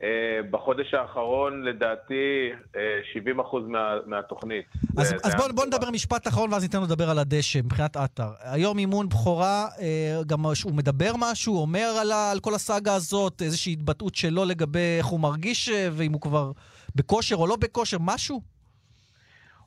[0.03, 0.07] אה,
[0.51, 2.81] בחודש האחרון, לדעתי, אה,
[3.13, 4.65] 70% מה, מהתוכנית.
[4.97, 7.95] אז, זה- אז זה בוא, נדבר משפט אחרון ואז ניתן לו לדבר על הדשא, מבחינת
[7.97, 8.29] עטר.
[8.39, 13.41] היום אימון בכורה, אה, גם הוא מדבר משהו, אומר על, ה- על כל הסאגה הזאת,
[13.41, 16.51] איזושהי התבטאות שלו לגבי איך הוא מרגיש, אה, ואם הוא כבר
[16.95, 18.41] בכושר או לא בכושר, משהו?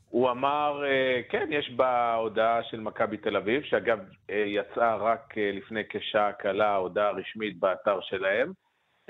[0.08, 3.98] הוא אמר, אה, כן, יש בהודעה של מכבי תל אביב, שאגב
[4.30, 8.52] אה, יצאה רק אה, לפני כשעה קלה, הודעה רשמית באתר שלהם.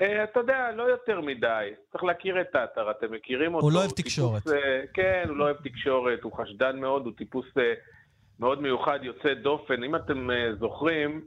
[0.01, 1.69] אה, אתה יודע, לא יותר מדי.
[1.91, 3.65] צריך להכיר את האתר, אתם מכירים אותו.
[3.65, 4.47] הוא לא אוהב תקשורת.
[4.47, 7.73] אה, כן, הוא לא אוהב תקשורת, הוא חשדן מאוד, הוא טיפוס אה,
[8.39, 9.83] מאוד מיוחד, יוצא דופן.
[9.83, 10.29] אם אתם
[10.59, 11.21] זוכרים,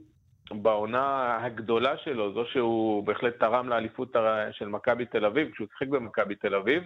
[0.51, 4.15] בעונה הגדולה שלו, זו שהוא בהחלט תרם לאליפות
[4.51, 6.83] של מכבי תל אביב, כשהוא שיחק במכבי תל אביב,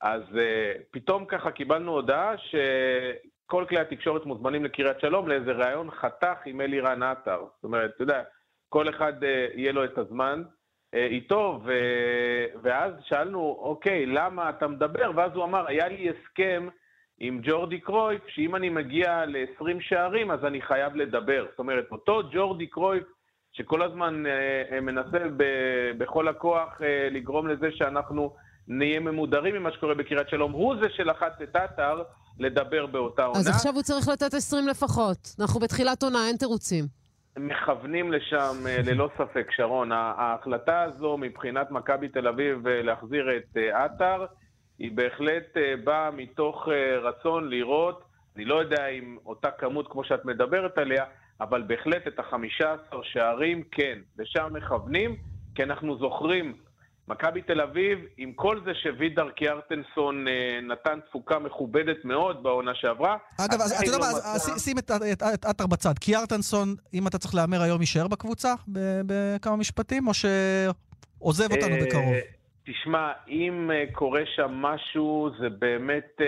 [0.00, 6.38] אז uh, פתאום ככה קיבלנו הודעה שכל כלי התקשורת מוזמנים לקריית שלום לאיזה ראיון חתך
[6.46, 7.40] עם אלירן עטר.
[7.54, 8.22] זאת אומרת, אתה יודע,
[8.68, 10.42] כל אחד uh, יהיה לו את הזמן
[10.94, 11.72] איתו, ו...
[12.62, 15.10] ואז שאלנו, אוקיי, למה אתה מדבר?
[15.16, 16.68] ואז הוא אמר, היה לי הסכם
[17.18, 21.46] עם ג'ורדי קרויף, שאם אני מגיע ל-20 שערים, אז אני חייב לדבר.
[21.50, 23.04] זאת אומרת, אותו ג'ורדי קרויף,
[23.52, 24.32] שכל הזמן אה,
[24.72, 28.34] אה, מנסה ב- בכל הכוח אה, לגרום לזה שאנחנו
[28.68, 32.02] נהיה ממודרים ממה שקורה בקריית שלום, הוא זה שלחץ את עטר
[32.38, 33.38] לדבר באותה עונה.
[33.38, 35.34] אז עכשיו הוא צריך לתת 20 לפחות.
[35.40, 37.03] אנחנו בתחילת עונה, אין תירוצים.
[37.38, 39.92] מכוונים לשם אה, ללא ספק, שרון.
[39.92, 44.26] ההחלטה הזו מבחינת מכבי תל אביב אה, להחזיר את אה, עטר,
[44.78, 46.68] היא בהחלט אה, באה מתוך
[47.02, 48.04] רצון לראות,
[48.36, 51.04] אני לא יודע אם אותה כמות כמו שאת מדברת עליה,
[51.40, 55.16] אבל בהחלט את החמישה עשר שערים, כן, לשם מכוונים,
[55.54, 56.56] כי אנחנו זוכרים,
[57.08, 63.16] מכבי תל אביב, עם כל זה שווידר קיארטנסון אה, נתן תפוקה מכובדת מאוד בעונה שעברה,
[63.40, 65.98] אגב, אז אתה יודע מה, לא מצא- שים את- עטר בצד.
[66.00, 68.54] קיארטנסון, אם אתה צריך להמר היום, יישאר בקבוצה
[69.06, 72.14] בכמה משפטים, או שעוזב אותנו אה, בקרוב?
[72.66, 76.20] תשמע, אם אה, קורה שם משהו, זה באמת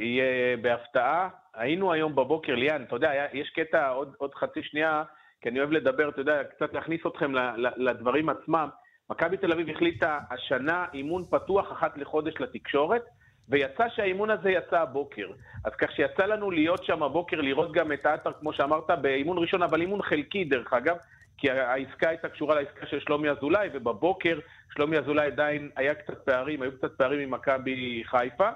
[0.00, 1.28] יהיה בהפתעה.
[1.54, 5.02] היינו היום בבוקר, ליאן, אתה יודע, יש קטע עוד, חצי שנייה,
[5.40, 7.32] כי אני אוהב לדבר, אתה יודע, קצת להכניס אתכם
[7.76, 8.68] לדברים עצמם.
[9.10, 13.02] מכבי תל אביב החליטה השנה אימון פתוח אחת לחודש לתקשורת,
[13.48, 15.26] ויצא שהאימון הזה יצא הבוקר.
[15.64, 19.62] אז כך שיצא לנו להיות שם הבוקר, לראות גם את האתר, כמו שאמרת, באימון ראשון,
[19.62, 20.96] אבל אימון חלקי, דרך אגב,
[21.38, 24.38] כי העסקה הייתה קשורה לעסקה של שלומי אזולאי, ובבוקר
[24.74, 28.48] שלומי אזולאי עדיין היה קצת פערים, היו קצת פערים עם מכבי חיפה.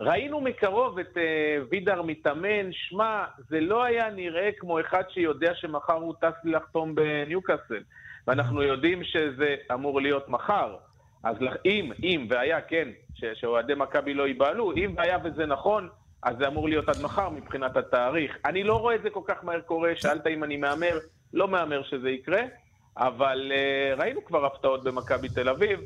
[0.00, 1.20] ראינו מקרוב את uh,
[1.70, 7.82] וידר מתאמן, שמע, זה לא היה נראה כמו אחד שיודע שמחר הוא טס לחתום בניוקאסל.
[8.26, 10.76] ואנחנו יודעים שזה אמור להיות מחר.
[11.22, 12.88] אז אם, אם והיה, כן,
[13.34, 15.88] שאוהדי מכבי לא ייבהלו, אם והיה וזה נכון,
[16.22, 18.36] אז זה אמור להיות עד מחר מבחינת התאריך.
[18.44, 20.98] אני לא רואה את זה כל כך מהר קורה, שאלת אם אני מהמר,
[21.32, 22.42] לא מהמר שזה יקרה,
[22.96, 25.80] אבל uh, ראינו כבר הפתעות במכבי תל אביב.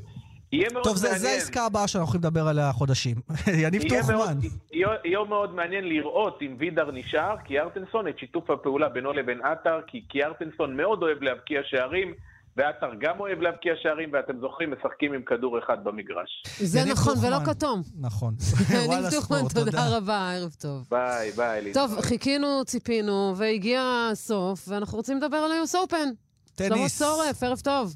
[0.52, 1.12] יהיה מאוד טוב, מעניין.
[1.12, 3.16] טוב, זו העסקה הבאה שאנחנו יכולים לדבר עליה חודשים.
[3.64, 4.38] יניב טוחמן.
[4.72, 9.80] יהיה מאוד מעניין לראות אם וידר נשאר, כי ארטנסון, את שיתוף הפעולה בינו לבין עטר,
[9.86, 12.14] כי, כי ארטנסון מאוד אוהב להבקיע שערים.
[12.60, 16.42] ועטר גם אוהב להבקיע שערים, ואתם זוכרים, משחקים עם כדור אחד במגרש.
[16.58, 17.82] זה נכון, ולא כתום.
[18.00, 18.34] נכון.
[18.84, 20.86] יניב טוחמן, תודה רבה, ערב טוב.
[20.90, 21.72] ביי, ביי.
[21.72, 26.08] טוב, חיכינו, ציפינו, והגיע הסוף, ואנחנו רוצים לדבר על ה US Open.
[26.54, 26.72] טניס.
[26.72, 27.94] שלמה צורף, ערב טוב.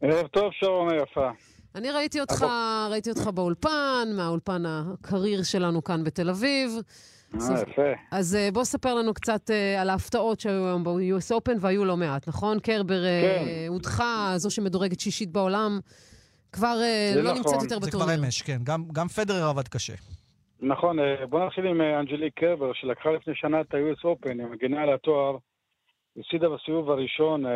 [0.00, 1.30] ערב טוב, שרון היפה.
[1.74, 2.46] אני ראיתי אותך,
[2.90, 6.70] ראיתי אותך באולפן, מהאולפן הקריר שלנו כאן בתל אביב.
[7.34, 7.82] אה, יפה.
[8.10, 9.50] אז בוא ספר לנו קצת
[9.80, 12.60] על ההפתעות שהיו היום ב-US Open, והיו לא מעט, נכון?
[12.60, 13.44] קרבר כן.
[13.68, 15.78] הודחה, זו שמדורגת שישית בעולם,
[16.52, 16.74] כבר
[17.16, 17.36] לא נכון.
[17.36, 18.16] נמצאת יותר זה בטורניר.
[18.16, 18.58] כבר אמש, כן.
[18.64, 19.94] גם, גם פדרר עבד קשה.
[20.60, 24.94] נכון, בוא נתחיל עם אנג'ליק קרבר, שלקחה לפני שנה את ה-US Open, היא מגינה על
[24.94, 25.36] התואר,
[26.18, 27.46] הפסידה בסיבוב הראשון,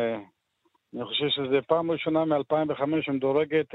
[0.95, 3.65] אני חושב שזו פעם ראשונה מ-2005 שמדורגת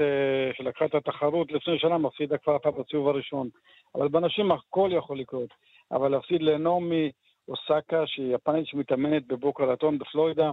[0.57, 3.49] שלקחה את התחרות, לפני שנה מפסידה כבר פעם בסיבוב הראשון.
[3.95, 5.49] אבל בנשים הכל יכול לקרות.
[5.91, 7.11] אבל להפסיד לנעמי
[7.47, 10.51] אוסקה, שהיא יפנית שמתאמנת בבוקר רטון בפלורידה,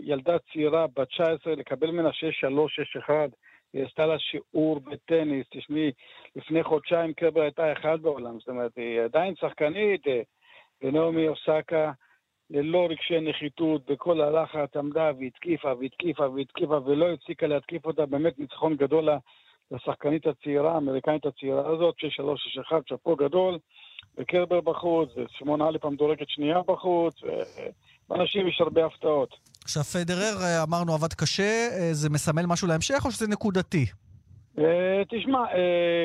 [0.00, 2.12] ילדה צעירה, בת 19, לקבל ממנה 6-3,
[3.08, 3.12] 6-1,
[3.72, 5.92] היא עשתה לה שיעור בטניס, תשמעי,
[6.36, 10.02] לפני חודשיים קרבר הייתה אחד בעולם, זאת אומרת, היא עדיין שחקנית,
[10.82, 11.92] ונעמי אוסקה,
[12.50, 18.76] ללא רגשי נחיתות, בכל הלחץ עמדה והתקיפה והתקיפה והתקיפה, ולא הפסיקה להתקיף אותה, באמת ניצחון
[18.76, 19.08] גדול
[19.70, 22.00] לשחקנית הצעירה, האמריקנית הצעירה הזאת, 6-3,
[22.72, 23.58] 6-1, שאפו גדול.
[24.18, 27.22] וקרבר בחוץ, ושמונה א' המדורגת שנייה בחוץ,
[28.10, 29.34] ואנשים יש הרבה הפתעות.
[29.64, 33.86] עכשיו, פדרר, אמרנו, עבד קשה, זה מסמל משהו להמשך או שזה נקודתי?
[35.08, 35.44] תשמע,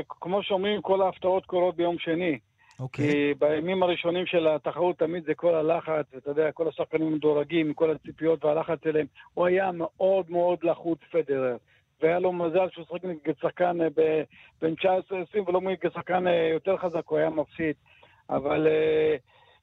[0.10, 2.40] כמו שאומרים, כל ההפתעות קורות ביום שני.
[2.80, 3.12] אוקיי.
[3.12, 7.92] כי בימים הראשונים של התחרות תמיד זה כל הלחץ, ואתה יודע, כל השחקנים מדורגים, כל
[7.92, 9.06] הציפיות והלחץ אליהם.
[9.34, 11.58] הוא היה מאוד מאוד לחוץ פדרר.
[12.02, 13.78] והיה לו מזל שהוא שחק נגד שחקן
[14.62, 14.86] בין 19-20
[15.48, 17.76] ולא נגד שחקן יותר חזק, הוא היה מפסיד.
[18.30, 19.20] אבל uh,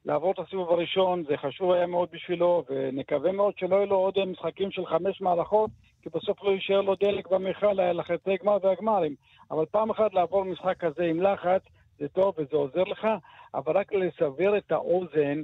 [0.07, 4.25] לעבור את הסיבוב הראשון זה חשוב היה מאוד בשבילו, ונקווה מאוד שלא יהיו לו עוד
[4.25, 5.71] משחקים של חמש מערכות,
[6.03, 9.15] כי בסוף לא יישאר לו דלק במכל לחצי גמר והגמרים.
[9.51, 11.63] אבל פעם אחת לעבור משחק כזה עם לחץ,
[11.99, 13.09] זה טוב וזה עוזר לך,
[13.55, 15.43] אבל רק לסבר את האוזן,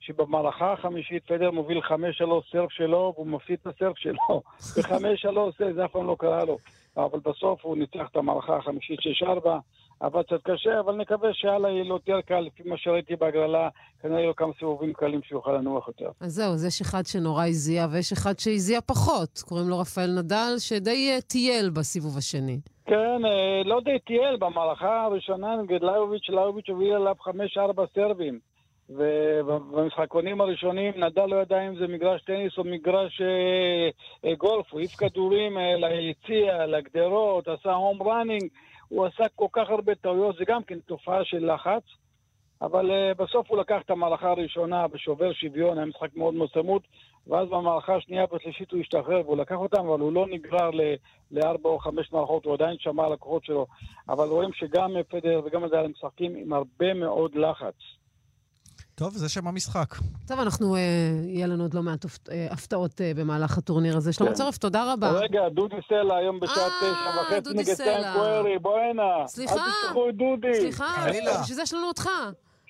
[0.00, 1.92] שבמערכה החמישית פדר מוביל 5-3
[2.52, 4.42] סרף שלו, והוא מפסיד את הסרף שלו.
[4.76, 6.56] ב-5-3 זה אף פעם לא קרה לו.
[6.96, 9.48] אבל בסוף הוא ניצח את המערכה החמישית 6-4.
[10.00, 13.68] עבד קצת קשה, אבל נקווה שהלאה יהיה לו יותר קל, לפי מה שראיתי בהגרלה,
[14.02, 16.10] כנראה יהיו כמה סיבובים קלים שיוכל לנוח יותר.
[16.20, 19.42] אז זהו, אז יש אחד שנורא הזיע, ויש אחד שהזיע פחות.
[19.48, 22.60] קוראים לו רפאל נדל, שדי טייל בסיבוב השני.
[22.86, 23.22] כן,
[23.64, 27.30] לא די טייל, במערכה הראשונה נגד ליוביץ', ליוביץ' הוביל עליו 5-4
[27.94, 28.38] סרבים.
[28.90, 34.96] ובמשחקונים הראשונים נדל לא ידע אם זה מגרש טניס או מגרש אה, גולף, הוא העיף
[34.96, 38.48] כדורים אה, ליציע, לגדרות, עשה home running,
[38.90, 41.82] הוא עשה כל כך הרבה טעויות, זה גם כן תופעה של לחץ,
[42.62, 46.82] אבל uh, בסוף הוא לקח את המערכה הראשונה בשובר שוויון, היה משחק מאוד מאוד צמוד,
[47.26, 50.70] ואז במערכה השנייה והשלישית הוא השתחרר והוא לקח אותם, אבל הוא לא נגרר
[51.30, 53.66] לארבע או חמש מערכות, הוא עדיין שמר על הכוחות שלו.
[54.08, 57.74] אבל רואים שגם פדר וגם נדל משחקים עם הרבה מאוד לחץ.
[59.00, 59.94] טוב, זה שם המשחק.
[60.26, 60.80] טוב, אנחנו, אה,
[61.24, 64.12] יהיה לנו עוד לא מעט אה, הפתעות אה, במהלך הטורניר הזה.
[64.12, 65.10] שלמה צורף, תודה רבה.
[65.10, 69.26] רגע, דודי סלע היום בשעה תשע וחצי נגד סטן קווירי, בוא הנה.
[69.26, 69.54] סליחה.
[69.54, 70.60] אל תשכחו את דודי.
[70.60, 71.06] סליחה,
[71.40, 72.08] בשביל זה יש לנו אותך.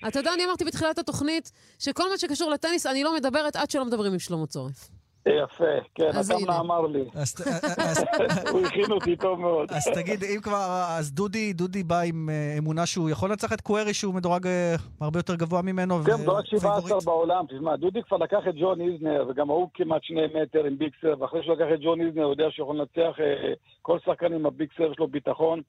[0.07, 3.85] אתה יודע, אני אמרתי בתחילת התוכנית שכל מה שקשור לטניס, אני לא מדברת עד שלא
[3.85, 4.89] מדברים עם שלמה צורף.
[5.25, 5.63] יפה,
[5.95, 6.59] כן, אז התמנה.
[6.59, 7.03] אמר לי.
[7.15, 7.41] אז ת-
[7.77, 8.05] אז-
[8.51, 9.71] הוא הכין אותי טוב מאוד.
[9.71, 10.57] אז תגיד, אם כבר,
[10.89, 14.75] אז דודי, דודי בא עם אה, אמונה שהוא יכול לנצח את קווירי, שהוא מדורג אה,
[15.01, 16.03] הרבה יותר גבוה ממנו.
[16.03, 17.05] כן, רק 17 פייבוריט.
[17.05, 17.45] בעולם.
[17.49, 21.13] תשמע, דודי כבר לקח את ג'ון איזנר, וגם ההוא כמעט שני מטר עם big serve,
[21.19, 24.45] ואחרי שהוא לקח את ג'ון איזנר, הוא יודע שהוא יכול לנצח אה, כל שחקן עם
[24.45, 25.61] ה big serve, יש לו ביטחון.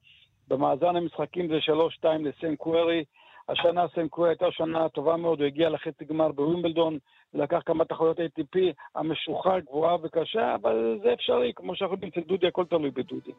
[0.47, 1.73] במאזן המשחקים זה
[2.03, 3.03] 3-2 לסם קווירי.
[3.49, 6.97] השנה סם קווירי הייתה שנה טובה מאוד, הוא הגיע לחצי גמר בווימבלדון,
[7.33, 8.59] לקח כמה תחרויות ATP,
[8.95, 13.31] המשוכה גבוהה וקשה, אבל זה אפשרי, כמו שאנחנו יודעים, אצל דודי הכל תלוי בדודי.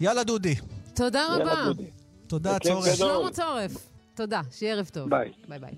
[0.00, 0.54] יאללה, דודי.
[0.96, 1.64] תודה יאללה, רבה.
[1.64, 1.90] דודי.
[2.28, 2.94] תודה, בכיף צורף.
[2.94, 3.90] שלמה צורף.
[4.16, 5.10] תודה, שיהיה ערב טוב.
[5.10, 5.32] ביי.
[5.48, 5.74] ביי ביי.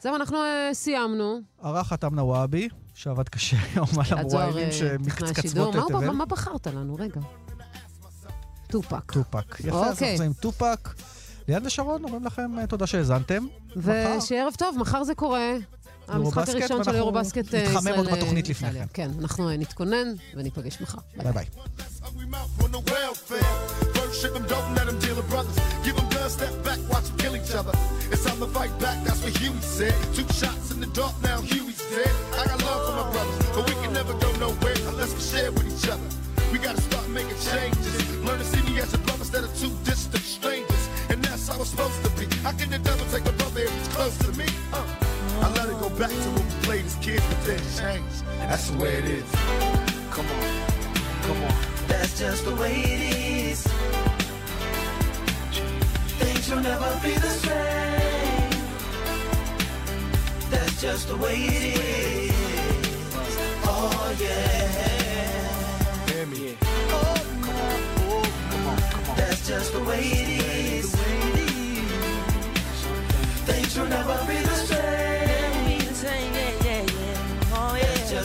[0.00, 1.38] זהו, אנחנו אה, סיימנו.
[1.62, 4.72] ערך חתם נוואבי, שעבד קשה היום על המרואיינים.
[4.72, 6.10] שמקצצבות מה את תבל.
[6.10, 6.94] מה בחרת לנו?
[6.94, 7.20] רגע.
[8.70, 9.12] טופק.
[9.12, 9.60] טופק.
[9.60, 10.10] יפה, אז אוקיי.
[10.12, 10.88] אנחנו עם טופק.
[11.48, 13.46] ליאן ושרון, אומרים לכם אה, תודה שהאזנתם.
[13.76, 14.16] מחר.
[14.18, 15.52] ושיהיה ערב טוב, מחר זה קורה.
[16.08, 18.86] המשחק הראשון של ואנחנו יורובסקט אה, נתחמם עוד ישראל, בתוכנית לפני איטליה.
[18.92, 20.98] כן, אנחנו אה, נתכונן וניפגש מחר.
[21.16, 21.44] ביי ביי.
[24.22, 25.56] ship let deal with brothers.
[25.84, 27.74] Give guns, step back, watch 'em kill each other.
[28.12, 29.94] It's time to fight back, that's what Huey said.
[30.16, 31.65] Two shots in the dark, now Huey's
[47.76, 48.02] but then.
[48.48, 49.30] That's the way it is.
[50.10, 50.66] Come on,
[51.22, 51.54] come on.
[51.88, 53.00] That's just the way it
[53.50, 53.66] is.
[56.18, 58.50] Things will never be the same.
[60.50, 62.32] That's just the way it is.
[63.64, 66.12] Oh yeah.
[66.12, 66.56] Hear me.
[66.88, 67.80] Oh, come on.
[68.08, 69.16] Oh, come on, come on.
[69.16, 70.28] That's just the way it
[70.84, 70.94] is.
[73.46, 74.95] Things will never be the same.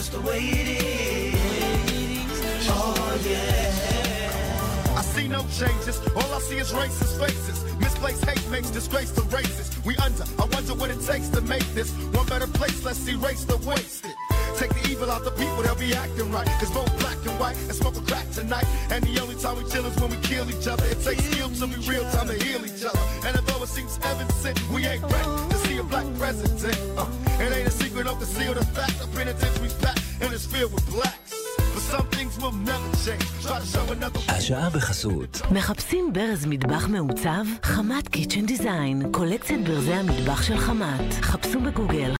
[0.02, 2.66] Just the way it is.
[2.68, 4.98] Oh yeah.
[4.98, 6.00] I see no changes.
[6.16, 7.62] All I see is racist faces.
[7.78, 9.70] Misplaced hate makes disgrace to races.
[9.84, 10.24] We under.
[10.42, 12.84] I wonder what it takes to make this one better place.
[12.84, 14.14] Let's erase the wasted.
[14.56, 16.46] Take the evil out the people, they'll be acting right.
[16.60, 18.66] It's both black and white and smoke a crack tonight.
[18.90, 20.84] And the only time we chill is when we kill each other.
[20.86, 23.02] It takes skill to be real time to heal each other.
[23.26, 26.78] And although it seems evident, we ain't ready to see a black president.
[26.96, 27.06] Uh,
[27.40, 28.98] it ain't a secret, don't conceal the fact.
[29.00, 29.91] The penitentiary's packed
[30.22, 31.30] and it's filled with blacks.
[31.74, 33.26] But some things will never change.
[33.46, 35.40] Try to show another השעה בחסות.
[35.50, 37.44] מחפשים ברז מטבח מעוצב?
[37.62, 41.14] חמת קיצ'ן דיזיין, קולקציית ברזי המטבח של חמת.
[41.20, 42.10] חפשו בגוגל